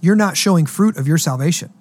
you're 0.00 0.16
not 0.16 0.36
showing 0.36 0.66
fruit 0.66 0.96
of 0.96 1.06
your 1.06 1.18
salvation. 1.18 1.72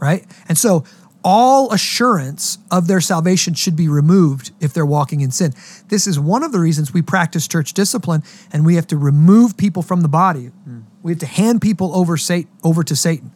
Right? 0.00 0.24
And 0.48 0.56
so 0.56 0.84
all 1.24 1.72
assurance 1.72 2.58
of 2.70 2.86
their 2.86 3.00
salvation 3.00 3.54
should 3.54 3.76
be 3.76 3.88
removed 3.88 4.52
if 4.60 4.72
they're 4.72 4.86
walking 4.86 5.20
in 5.20 5.30
sin. 5.30 5.52
This 5.88 6.06
is 6.06 6.18
one 6.18 6.42
of 6.42 6.52
the 6.52 6.60
reasons 6.60 6.94
we 6.94 7.02
practice 7.02 7.48
church 7.48 7.72
discipline 7.72 8.22
and 8.52 8.64
we 8.64 8.76
have 8.76 8.86
to 8.88 8.96
remove 8.96 9.56
people 9.56 9.82
from 9.82 10.02
the 10.02 10.08
body. 10.08 10.46
Hmm. 10.46 10.80
We 11.02 11.12
have 11.12 11.18
to 11.20 11.26
hand 11.26 11.60
people 11.60 11.94
over 11.94 12.16
Satan 12.16 12.50
over 12.62 12.82
to 12.84 12.96
Satan 12.96 13.32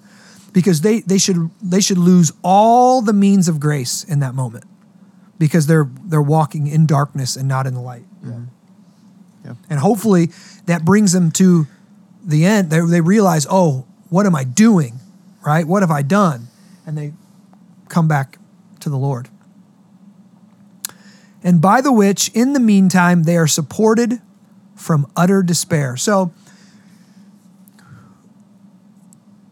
because 0.53 0.83
they 0.83 1.01
they 1.01 1.19
should 1.19 1.51
they 1.63 1.81
should 1.81 1.99
lose 1.99 2.33
all 2.43 3.03
the 3.03 3.13
means 3.13 3.49
of 3.49 3.59
grace 3.59 4.05
in 4.05 4.21
that 4.21 4.35
moment 4.35 4.65
because 5.39 5.67
they're 5.67 5.91
they're 6.05 6.23
walking 6.23 6.67
in 6.67 6.87
darkness 6.87 7.37
and 7.37 7.49
not 7.49 7.67
in 7.67 7.75
the 7.75 7.81
light. 7.81 8.05
Yeah. 8.25 8.41
And 9.69 9.79
hopefully 9.79 10.31
that 10.67 10.85
brings 10.85 11.13
them 11.13 11.31
to 11.33 11.67
the 12.25 12.45
end. 12.45 12.71
They, 12.71 12.81
they 12.81 13.01
realize, 13.01 13.47
oh, 13.51 13.87
what 14.09 14.27
am 14.27 14.35
I 14.35 14.45
doing? 14.45 15.01
Right? 15.45 15.67
What 15.67 15.83
have 15.83 15.91
I 15.91 16.03
done? 16.03 16.49
And 16.87 16.97
they 16.97 17.13
come 17.89 18.09
back 18.09 18.39
to 18.81 18.89
the 18.89 18.97
Lord. 18.97 19.29
And 21.43 21.61
by 21.61 21.81
the 21.81 21.93
which, 21.93 22.31
in 22.35 22.53
the 22.53 22.61
meantime, 22.61 23.25
they 23.25 23.37
are 23.37 23.49
supported 23.49 24.21
from 24.77 25.11
utter 25.17 25.43
despair. 25.43 25.97
So, 25.97 26.33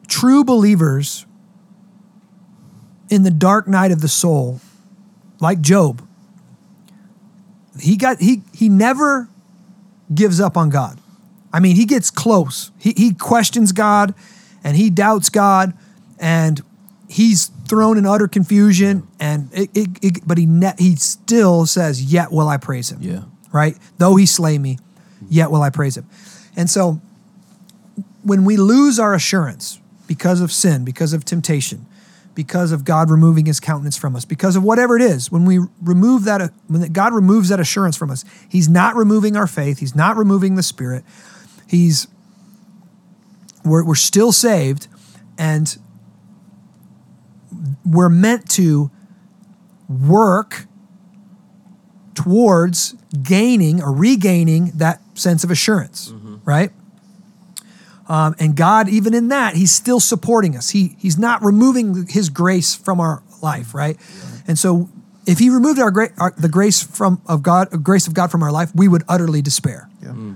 true 0.07 0.45
believers 0.45 1.27
in 3.09 3.25
the 3.25 3.31
dark 3.31 3.67
night 3.67 3.91
of 3.91 4.01
the 4.01 4.09
soul, 4.09 4.61
like 5.41 5.61
Job, 5.61 6.07
he 7.81 7.97
got 7.97 8.21
he 8.21 8.43
he 8.53 8.69
never 8.69 9.29
gives 10.15 10.41
up 10.41 10.57
on 10.57 10.71
God. 10.71 11.01
I 11.53 11.61
mean, 11.61 11.77
he 11.77 11.85
gets 11.85 12.11
close. 12.11 12.71
He 12.79 12.95
he 12.97 13.15
questions 13.15 13.73
God 13.73 14.15
and 14.63 14.77
he 14.77 14.91
doubts 14.91 15.29
God 15.31 15.75
and 16.19 16.61
he's 17.09 17.47
thrown 17.69 17.99
in 17.99 18.07
utter 18.07 18.29
confusion 18.29 19.07
and 19.19 19.49
it, 19.53 19.71
it, 19.75 19.89
it- 20.03 20.29
but 20.29 20.39
he 20.39 20.47
ne- 20.47 20.75
he 20.79 20.97
still 20.97 21.67
says, 21.67 22.03
"Yet 22.13 22.31
will 22.33 22.49
I 22.49 22.57
praise 22.57 22.91
him." 22.91 22.99
Yeah. 23.03 23.23
Right? 23.53 23.77
Though 23.99 24.15
he 24.17 24.27
slay 24.27 24.59
me, 24.59 24.79
yet 25.29 25.51
will 25.51 25.63
I 25.63 25.71
praise 25.71 25.97
him. 25.97 26.07
And 26.57 26.71
so 26.71 27.01
when 28.23 28.45
we 28.45 28.57
lose 28.57 28.99
our 28.99 29.15
assurance 29.15 29.81
because 30.07 30.41
of 30.41 30.53
sin, 30.53 30.85
because 30.85 31.13
of 31.13 31.25
temptation, 31.25 31.87
because 32.35 32.73
of 32.73 32.85
God 32.85 33.11
removing 33.11 33.47
his 33.47 33.61
countenance 33.61 33.97
from 33.97 34.15
us, 34.17 34.25
because 34.25 34.57
of 34.57 34.63
whatever 34.63 34.97
it 34.97 35.03
is, 35.03 35.31
when 35.31 35.45
we 35.45 35.59
remove 35.83 36.25
that, 36.25 36.53
when 36.69 36.93
God 36.93 37.13
removes 37.13 37.49
that 37.49 37.61
assurance 37.61 37.97
from 37.97 38.11
us, 38.11 38.25
he's 38.49 38.69
not 38.69 38.97
removing 38.97 39.37
our 39.37 39.47
faith, 39.47 39.79
he's 39.79 39.95
not 39.95 40.17
removing 40.17 40.55
the 40.55 40.63
spirit. 40.63 41.05
He's, 41.69 42.09
we're, 43.65 43.85
we're 43.85 43.95
still 43.95 44.33
saved 44.33 44.89
and 45.39 45.77
we're 47.85 48.09
meant 48.09 48.49
to 48.51 48.91
work 49.89 50.67
towards 52.15 52.95
gaining 53.23 53.83
or 53.83 53.93
regaining 53.93 54.73
that 54.77 55.01
sense 55.15 55.43
of 55.45 55.51
assurance, 55.51 56.13
mm-hmm. 56.13 56.37
right? 56.45 56.71
Um, 58.11 58.35
and 58.41 58.57
God, 58.57 58.89
even 58.89 59.15
in 59.15 59.29
that, 59.29 59.55
He's 59.55 59.71
still 59.71 60.01
supporting 60.01 60.57
us. 60.57 60.71
He 60.71 60.97
He's 60.99 61.17
not 61.17 61.45
removing 61.45 62.09
His 62.09 62.29
grace 62.29 62.75
from 62.75 62.99
our 62.99 63.23
life, 63.41 63.73
right? 63.73 63.97
And 64.49 64.59
so, 64.59 64.91
if 65.27 65.39
He 65.39 65.49
removed 65.49 65.79
our, 65.79 65.93
gra- 65.93 66.13
our 66.19 66.35
the 66.37 66.49
grace 66.49 66.83
from 66.83 67.23
of 67.27 67.45
God, 67.45 67.69
grace 67.85 68.09
of 68.09 68.15
God 68.15 68.33
from 68.33 68.43
our 68.43 68.51
life, 68.51 68.75
we 68.75 68.89
would 68.89 69.05
utterly 69.09 69.43
despair. 69.43 69.89
Yeah. 70.03 70.35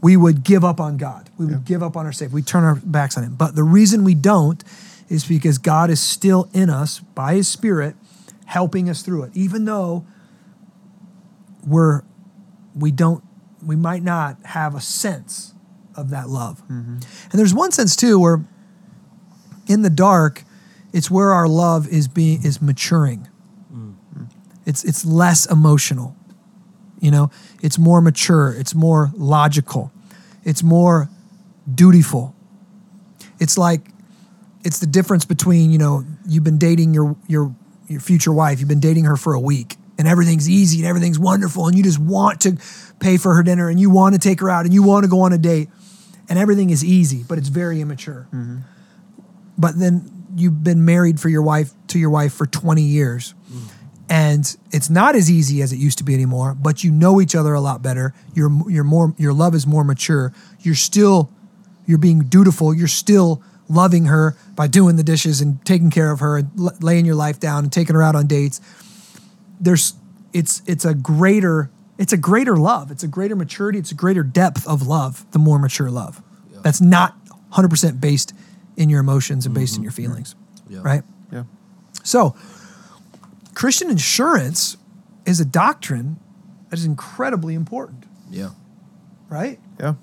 We 0.00 0.16
would 0.16 0.44
give 0.44 0.64
up 0.64 0.80
on 0.80 0.96
God. 0.96 1.28
We 1.38 1.46
would 1.46 1.64
give 1.64 1.82
up 1.82 1.96
on 1.96 2.06
our 2.06 2.12
Savior. 2.12 2.34
We 2.36 2.42
turn 2.42 2.62
our 2.62 2.76
backs 2.76 3.16
on 3.16 3.24
Him. 3.24 3.34
But 3.34 3.56
the 3.56 3.64
reason 3.64 4.04
we 4.04 4.14
don't 4.14 4.62
is 5.08 5.24
because 5.24 5.58
God 5.58 5.90
is 5.90 6.00
still 6.00 6.48
in 6.52 6.70
us 6.70 7.00
by 7.00 7.34
His 7.34 7.48
Spirit, 7.48 7.96
helping 8.46 8.88
us 8.88 9.02
through 9.02 9.24
it, 9.24 9.32
even 9.34 9.64
though 9.64 10.06
we're 11.66 12.02
we 12.76 12.92
don't 12.92 13.24
we 13.60 13.74
might 13.74 14.04
not 14.04 14.36
have 14.44 14.76
a 14.76 14.80
sense 14.80 15.51
of 15.96 16.10
that 16.10 16.28
love. 16.28 16.62
And 17.30 17.38
there's 17.38 17.54
one 17.54 17.72
sense 17.72 17.96
too 17.96 18.18
where 18.18 18.44
in 19.66 19.82
the 19.82 19.90
dark, 19.90 20.44
it's 20.92 21.10
where 21.10 21.32
our 21.32 21.48
love 21.48 21.88
is 21.88 22.08
being 22.08 22.44
is 22.44 22.60
maturing. 22.60 23.28
It's 24.64 24.84
it's 24.84 25.04
less 25.04 25.50
emotional. 25.50 26.14
You 27.00 27.10
know, 27.10 27.30
it's 27.62 27.78
more 27.78 28.00
mature, 28.00 28.54
it's 28.56 28.74
more 28.74 29.10
logical, 29.14 29.92
it's 30.44 30.62
more 30.62 31.08
dutiful. 31.72 32.34
It's 33.40 33.58
like 33.58 33.88
it's 34.64 34.78
the 34.78 34.86
difference 34.86 35.24
between, 35.24 35.72
you 35.72 35.78
know, 35.78 36.04
you've 36.28 36.44
been 36.44 36.58
dating 36.58 36.94
your 36.94 37.16
your 37.26 37.54
your 37.88 38.00
future 38.00 38.32
wife, 38.32 38.60
you've 38.60 38.68
been 38.68 38.80
dating 38.80 39.04
her 39.04 39.16
for 39.16 39.34
a 39.34 39.40
week 39.40 39.76
and 39.98 40.08
everything's 40.08 40.48
easy 40.48 40.78
and 40.78 40.86
everything's 40.86 41.18
wonderful 41.18 41.66
and 41.66 41.76
you 41.76 41.82
just 41.82 41.98
want 41.98 42.40
to 42.40 42.56
pay 43.00 43.16
for 43.16 43.34
her 43.34 43.42
dinner 43.42 43.68
and 43.68 43.78
you 43.78 43.90
want 43.90 44.14
to 44.14 44.18
take 44.18 44.40
her 44.40 44.48
out 44.48 44.64
and 44.64 44.72
you 44.72 44.82
want 44.82 45.04
to 45.04 45.08
go 45.08 45.20
on 45.20 45.32
a 45.32 45.38
date 45.38 45.68
and 46.32 46.38
everything 46.38 46.70
is 46.70 46.82
easy, 46.82 47.22
but 47.28 47.36
it's 47.36 47.48
very 47.48 47.82
immature. 47.82 48.26
But 49.58 49.78
then 49.78 50.24
you've 50.34 50.64
been 50.64 50.82
married 50.82 51.20
for 51.20 51.28
your 51.28 51.42
wife 51.42 51.72
to 51.88 51.98
your 51.98 52.08
wife 52.08 52.32
for 52.32 52.46
20 52.46 52.80
years. 52.80 53.34
And 54.08 54.56
it's 54.72 54.88
not 54.88 55.14
as 55.14 55.30
easy 55.30 55.60
as 55.60 55.74
it 55.74 55.76
used 55.76 55.98
to 55.98 56.04
be 56.04 56.14
anymore, 56.14 56.54
but 56.54 56.82
you 56.84 56.90
know 56.90 57.20
each 57.20 57.34
other 57.34 57.52
a 57.52 57.60
lot 57.60 57.82
better. 57.82 58.14
You're 58.32 58.50
you're 58.66 58.82
more 58.82 59.14
your 59.18 59.34
love 59.34 59.54
is 59.54 59.66
more 59.66 59.84
mature. 59.84 60.32
You're 60.60 60.74
still 60.74 61.30
you're 61.84 61.98
being 61.98 62.20
dutiful. 62.20 62.72
You're 62.72 62.88
still 62.88 63.42
loving 63.68 64.06
her 64.06 64.34
by 64.56 64.68
doing 64.68 64.96
the 64.96 65.02
dishes 65.02 65.42
and 65.42 65.62
taking 65.66 65.90
care 65.90 66.10
of 66.10 66.20
her 66.20 66.38
and 66.38 66.82
laying 66.82 67.04
your 67.04 67.14
life 67.14 67.40
down 67.40 67.64
and 67.64 67.70
taking 67.70 67.94
her 67.94 68.02
out 68.02 68.16
on 68.16 68.26
dates. 68.26 68.58
There's 69.60 69.92
it's 70.32 70.62
it's 70.66 70.86
a 70.86 70.94
greater 70.94 71.68
it's 72.02 72.12
a 72.12 72.16
greater 72.16 72.56
love. 72.56 72.90
It's 72.90 73.02
a 73.04 73.08
greater 73.08 73.36
maturity. 73.36 73.78
It's 73.78 73.92
a 73.92 73.94
greater 73.94 74.22
depth 74.24 74.66
of 74.66 74.86
love. 74.86 75.24
The 75.30 75.38
more 75.38 75.58
mature 75.58 75.88
love, 75.90 76.20
that's 76.62 76.80
not 76.80 77.14
100 77.28 77.68
percent 77.68 78.00
based 78.00 78.34
in 78.76 78.90
your 78.90 79.00
emotions 79.00 79.46
and 79.46 79.54
based 79.54 79.76
in 79.76 79.82
your 79.82 79.92
feelings, 79.92 80.34
Yeah. 80.68 80.80
right? 80.82 81.02
Yeah. 81.30 81.44
So, 82.02 82.34
Christian 83.54 83.88
insurance 83.90 84.76
is 85.26 85.38
a 85.40 85.44
doctrine 85.44 86.16
that 86.70 86.78
is 86.78 86.84
incredibly 86.84 87.54
important, 87.54 88.04
Yeah. 88.30 88.50
right? 89.28 89.60
Yeah. 89.78 89.94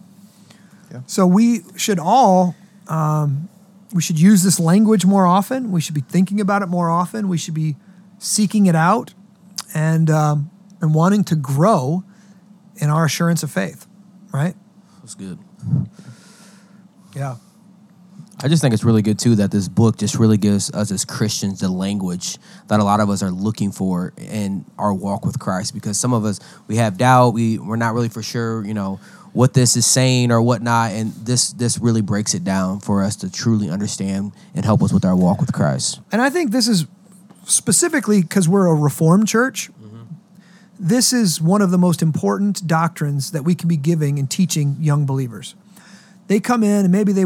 So 1.05 1.27
we 1.27 1.61
should 1.75 1.99
all 1.99 2.55
um, 2.87 3.49
we 3.93 4.01
should 4.01 4.19
use 4.19 4.41
this 4.43 4.59
language 4.59 5.05
more 5.05 5.25
often. 5.25 5.71
We 5.71 5.81
should 5.81 5.93
be 5.95 6.01
thinking 6.01 6.39
about 6.39 6.61
it 6.63 6.67
more 6.67 6.89
often. 6.89 7.27
We 7.27 7.37
should 7.37 7.53
be 7.53 7.75
seeking 8.19 8.65
it 8.67 8.75
out 8.75 9.13
and 9.73 10.09
um, 10.09 10.49
and 10.81 10.93
wanting 10.93 11.23
to 11.25 11.35
grow 11.35 12.03
in 12.77 12.89
our 12.89 13.05
assurance 13.05 13.43
of 13.43 13.51
faith, 13.51 13.87
right? 14.33 14.55
That's 15.01 15.15
good. 15.15 15.39
Yeah. 17.15 17.35
I 18.41 18.47
just 18.47 18.61
think 18.61 18.73
it's 18.73 18.85
really 18.85 19.01
good 19.01 19.19
too 19.19 19.35
that 19.35 19.51
this 19.51 19.67
book 19.67 19.97
just 19.97 20.15
really 20.15 20.37
gives 20.37 20.71
us 20.71 20.91
as 20.91 21.03
Christians 21.03 21.59
the 21.59 21.67
language 21.67 22.37
that 22.67 22.79
a 22.79 22.83
lot 22.83 23.01
of 23.01 23.09
us 23.09 23.21
are 23.21 23.31
looking 23.31 23.71
for 23.71 24.13
in 24.17 24.65
our 24.77 24.93
walk 24.93 25.25
with 25.25 25.39
Christ. 25.39 25.73
Because 25.73 25.99
some 25.99 26.13
of 26.13 26.23
us 26.23 26.39
we 26.67 26.77
have 26.77 26.97
doubt, 26.97 27.33
we 27.33 27.57
we're 27.57 27.75
not 27.75 27.93
really 27.93 28.07
for 28.07 28.23
sure, 28.23 28.63
you 28.65 28.73
know, 28.73 28.99
what 29.33 29.53
this 29.53 29.75
is 29.75 29.85
saying 29.85 30.31
or 30.31 30.41
whatnot, 30.41 30.91
and 30.91 31.11
this 31.13 31.51
this 31.51 31.79
really 31.79 32.01
breaks 32.01 32.33
it 32.33 32.45
down 32.45 32.79
for 32.79 33.03
us 33.03 33.17
to 33.17 33.31
truly 33.31 33.69
understand 33.69 34.31
and 34.55 34.63
help 34.63 34.81
us 34.81 34.93
with 34.93 35.03
our 35.03 35.17
walk 35.17 35.41
with 35.41 35.51
Christ. 35.51 35.99
And 36.11 36.21
I 36.21 36.29
think 36.29 36.51
this 36.51 36.69
is 36.69 36.87
specifically 37.43 38.21
because 38.21 38.47
we're 38.47 38.67
a 38.67 38.75
reformed 38.75 39.27
church. 39.27 39.69
This 40.79 41.11
is 41.11 41.41
one 41.41 41.61
of 41.61 41.71
the 41.71 41.77
most 41.77 42.01
important 42.01 42.65
doctrines 42.65 43.31
that 43.31 43.43
we 43.43 43.53
can 43.53 43.67
be 43.67 43.75
giving 43.77 44.17
and 44.17 44.29
teaching 44.29 44.77
young 44.79 45.05
believers. 45.05 45.55
They 46.27 46.39
come 46.39 46.63
in 46.63 46.85
and 46.85 46.91
maybe 46.91 47.11
they 47.11 47.25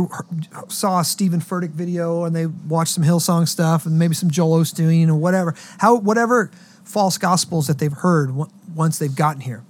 saw 0.69 1.01
a 1.01 1.03
Stephen 1.05 1.39
Furtick 1.41 1.71
video 1.71 2.23
and 2.23 2.35
they 2.35 2.45
watched 2.47 2.93
some 2.93 3.03
Hillsong 3.03 3.47
stuff 3.47 3.85
and 3.85 3.99
maybe 3.99 4.15
some 4.15 4.31
Joel 4.31 4.61
Osteen 4.61 5.07
or 5.09 5.15
whatever, 5.15 5.53
how 5.79 5.95
whatever 5.95 6.49
false 6.83 7.17
gospels 7.17 7.67
that 7.67 7.79
they've 7.79 7.93
heard 7.93 8.31
on- 8.31 8.49
once 8.73 8.97
they've 8.97 9.13
gotten 9.15 9.41
here. 9.41 9.61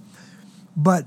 But 0.77 1.05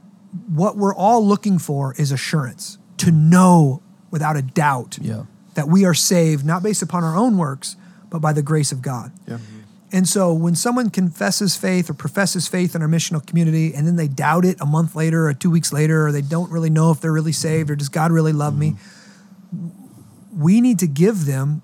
what 0.52 0.76
we're 0.76 0.94
all 0.94 1.24
looking 1.26 1.58
for 1.58 1.94
is 1.94 2.12
assurance 2.12 2.78
to 2.98 3.10
know 3.10 3.80
without 4.10 4.36
a 4.36 4.42
doubt 4.42 4.98
Yeah. 5.00 5.22
that 5.54 5.68
we 5.68 5.84
are 5.86 5.94
saved 5.94 6.44
not 6.44 6.62
based 6.62 6.82
upon 6.82 7.04
our 7.04 7.16
own 7.16 7.38
works, 7.38 7.76
but 8.10 8.18
by 8.20 8.32
the 8.32 8.42
grace 8.42 8.70
of 8.72 8.82
God. 8.82 9.12
Yeah. 9.26 9.38
And 9.92 10.08
so 10.08 10.32
when 10.32 10.54
someone 10.56 10.90
confesses 10.90 11.56
faith 11.56 11.88
or 11.88 11.94
professes 11.94 12.48
faith 12.48 12.74
in 12.74 12.82
our 12.82 12.88
missional 12.88 13.24
community 13.24 13.72
and 13.72 13.86
then 13.86 13.96
they 13.96 14.08
doubt 14.08 14.44
it 14.44 14.60
a 14.60 14.66
month 14.66 14.96
later 14.96 15.28
or 15.28 15.34
two 15.34 15.50
weeks 15.50 15.72
later, 15.72 16.06
or 16.06 16.12
they 16.12 16.22
don't 16.22 16.50
really 16.50 16.70
know 16.70 16.90
if 16.90 17.00
they're 17.00 17.12
really 17.12 17.32
saved 17.32 17.70
or 17.70 17.76
does 17.76 17.88
God 17.88 18.10
really 18.10 18.32
love 18.32 18.58
me, 18.58 18.72
mm-hmm. 18.72 20.42
we 20.42 20.60
need 20.60 20.80
to 20.80 20.88
give 20.88 21.24
them, 21.24 21.62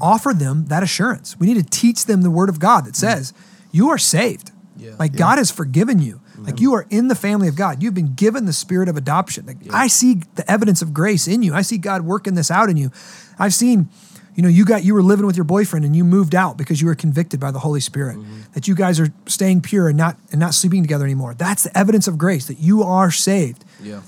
offer 0.00 0.34
them 0.34 0.66
that 0.66 0.82
assurance. 0.82 1.38
We 1.40 1.46
need 1.46 1.64
to 1.64 1.70
teach 1.70 2.04
them 2.04 2.22
the 2.22 2.30
word 2.30 2.50
of 2.50 2.60
God 2.60 2.84
that 2.84 2.94
mm-hmm. 2.94 3.06
says, 3.06 3.32
you 3.72 3.88
are 3.88 3.98
saved. 3.98 4.50
Yeah. 4.76 4.96
Like 4.98 5.16
God 5.16 5.38
has 5.38 5.50
forgiven 5.50 6.00
you. 6.00 6.20
Like 6.36 6.56
mm-hmm. 6.56 6.62
you 6.62 6.74
are 6.74 6.86
in 6.90 7.08
the 7.08 7.14
family 7.14 7.48
of 7.48 7.56
God. 7.56 7.82
You've 7.82 7.94
been 7.94 8.14
given 8.14 8.44
the 8.44 8.52
spirit 8.52 8.88
of 8.88 8.96
adoption. 8.96 9.46
Like 9.46 9.56
I 9.72 9.86
see 9.86 10.20
the 10.34 10.48
evidence 10.50 10.82
of 10.82 10.92
grace 10.92 11.26
in 11.26 11.42
you. 11.42 11.54
I 11.54 11.62
see 11.62 11.78
God 11.78 12.02
working 12.02 12.34
this 12.34 12.50
out 12.50 12.68
in 12.68 12.76
you. 12.76 12.90
I've 13.38 13.54
seen, 13.54 13.88
you 14.34 14.42
know, 14.42 14.48
you 14.48 14.64
got 14.64 14.84
you 14.84 14.94
were 14.94 15.02
living 15.02 15.26
with 15.26 15.36
your 15.36 15.44
boyfriend 15.44 15.84
and 15.84 15.94
you 15.94 16.04
moved 16.04 16.34
out 16.34 16.56
because 16.56 16.80
you 16.80 16.86
were 16.88 16.94
convicted 16.94 17.38
by 17.40 17.50
the 17.50 17.60
Holy 17.60 17.80
Spirit. 17.80 18.16
Mm-hmm. 18.16 18.40
That 18.54 18.66
you 18.68 18.74
guys 18.74 18.98
are 19.00 19.08
staying 19.26 19.60
pure 19.62 19.88
and 19.88 19.96
not 19.96 20.16
and 20.30 20.40
not 20.40 20.54
sleeping 20.54 20.82
together 20.82 21.04
anymore. 21.04 21.34
That's 21.34 21.62
the 21.64 21.76
evidence 21.76 22.08
of 22.08 22.18
grace 22.18 22.46
that 22.46 22.58
you 22.58 22.82
are 22.82 23.10
saved. 23.10 23.64
Yeah. 23.82 24.02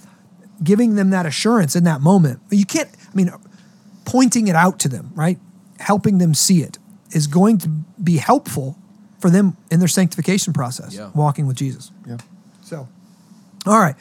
Giving 0.63 0.95
them 0.95 1.11
that 1.11 1.27
assurance 1.27 1.77
in 1.77 1.85
that 1.85 2.01
moment 2.01 2.41
you 2.51 2.65
can't. 2.67 2.89
I 2.89 3.15
mean, 3.15 3.31
pointing 4.05 4.49
it 4.49 4.55
out 4.57 4.79
to 4.81 4.89
them, 4.89 5.13
right? 5.15 5.39
Helping 5.79 6.19
them 6.19 6.35
see 6.35 6.63
it 6.63 6.79
is 7.13 7.27
going 7.27 7.59
to 7.59 7.69
be 8.03 8.17
helpful 8.17 8.77
for 9.21 9.31
them 9.31 9.57
in 9.71 9.79
their 9.79 9.89
sanctification 9.89 10.53
process, 10.53 10.95
Yeah. 10.95 11.11
walking 11.15 11.47
with 11.47 11.57
Jesus. 11.57 11.91
Yeah. 12.07 12.19
So, 12.63 12.89
all 13.67 13.79
right. 13.79 13.95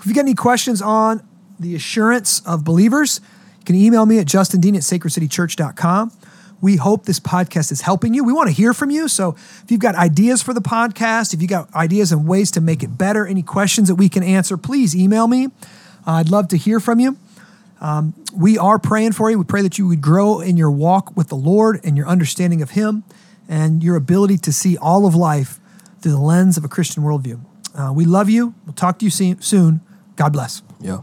If 0.00 0.06
you 0.06 0.14
got 0.14 0.22
any 0.22 0.34
questions 0.34 0.80
on 0.82 1.22
the 1.58 1.74
assurance 1.74 2.40
of 2.40 2.64
believers, 2.64 3.20
you 3.68 3.74
can 3.74 3.82
email 3.82 4.06
me 4.06 4.18
at 4.18 4.26
justindean 4.26 4.76
at 4.76 4.82
sacredcitychurch.com. 4.82 6.12
We 6.60 6.76
hope 6.76 7.04
this 7.04 7.20
podcast 7.20 7.70
is 7.70 7.82
helping 7.82 8.14
you. 8.14 8.24
We 8.24 8.32
want 8.32 8.48
to 8.48 8.54
hear 8.54 8.72
from 8.72 8.90
you. 8.90 9.08
So 9.08 9.34
if 9.62 9.64
you've 9.68 9.80
got 9.80 9.94
ideas 9.94 10.42
for 10.42 10.54
the 10.54 10.60
podcast, 10.60 11.34
if 11.34 11.42
you've 11.42 11.50
got 11.50 11.74
ideas 11.74 12.12
and 12.12 12.26
ways 12.26 12.50
to 12.52 12.60
make 12.60 12.82
it 12.82 12.96
better, 12.96 13.26
any 13.26 13.42
questions 13.42 13.88
that 13.88 13.96
we 13.96 14.08
can 14.08 14.22
answer, 14.22 14.56
please 14.56 14.96
email 14.96 15.26
me. 15.26 15.46
Uh, 16.06 16.12
I'd 16.12 16.30
love 16.30 16.48
to 16.48 16.56
hear 16.56 16.80
from 16.80 17.00
you. 17.00 17.18
Um, 17.80 18.14
we 18.34 18.56
are 18.56 18.78
praying 18.78 19.12
for 19.12 19.30
you. 19.30 19.38
We 19.38 19.44
pray 19.44 19.62
that 19.62 19.78
you 19.78 19.86
would 19.88 20.00
grow 20.00 20.40
in 20.40 20.56
your 20.56 20.70
walk 20.70 21.14
with 21.16 21.28
the 21.28 21.36
Lord 21.36 21.80
and 21.84 21.96
your 21.96 22.06
understanding 22.06 22.62
of 22.62 22.70
Him 22.70 23.04
and 23.48 23.82
your 23.82 23.96
ability 23.96 24.38
to 24.38 24.52
see 24.52 24.78
all 24.78 25.06
of 25.06 25.14
life 25.14 25.60
through 26.00 26.12
the 26.12 26.20
lens 26.20 26.56
of 26.56 26.64
a 26.64 26.68
Christian 26.68 27.02
worldview. 27.02 27.40
Uh, 27.74 27.92
we 27.92 28.06
love 28.06 28.30
you. 28.30 28.54
We'll 28.64 28.74
talk 28.74 28.98
to 29.00 29.04
you 29.04 29.10
soon. 29.10 29.80
God 30.16 30.32
bless. 30.32 30.62
Yeah. 30.80 31.02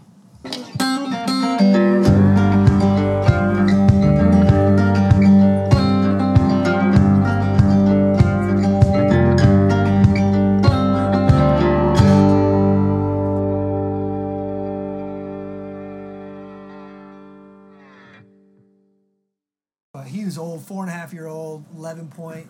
Four 20.63 20.83
and 20.83 20.89
a 20.89 20.93
half 20.93 21.13
year 21.13 21.27
old, 21.27 21.65
11 21.75 22.07
point. 22.09 22.47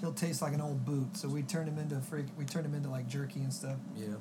He'll 0.00 0.12
taste 0.12 0.42
like 0.42 0.54
an 0.54 0.60
old 0.60 0.84
boot. 0.84 1.16
So 1.16 1.28
we 1.28 1.42
turned 1.42 1.68
him 1.68 1.78
into 1.78 2.00
freak. 2.00 2.26
We 2.36 2.44
turned 2.44 2.66
him 2.66 2.74
into 2.74 2.88
like 2.88 3.08
jerky 3.08 3.40
and 3.40 3.52
stuff. 3.52 3.76
Yeah. 3.96 4.14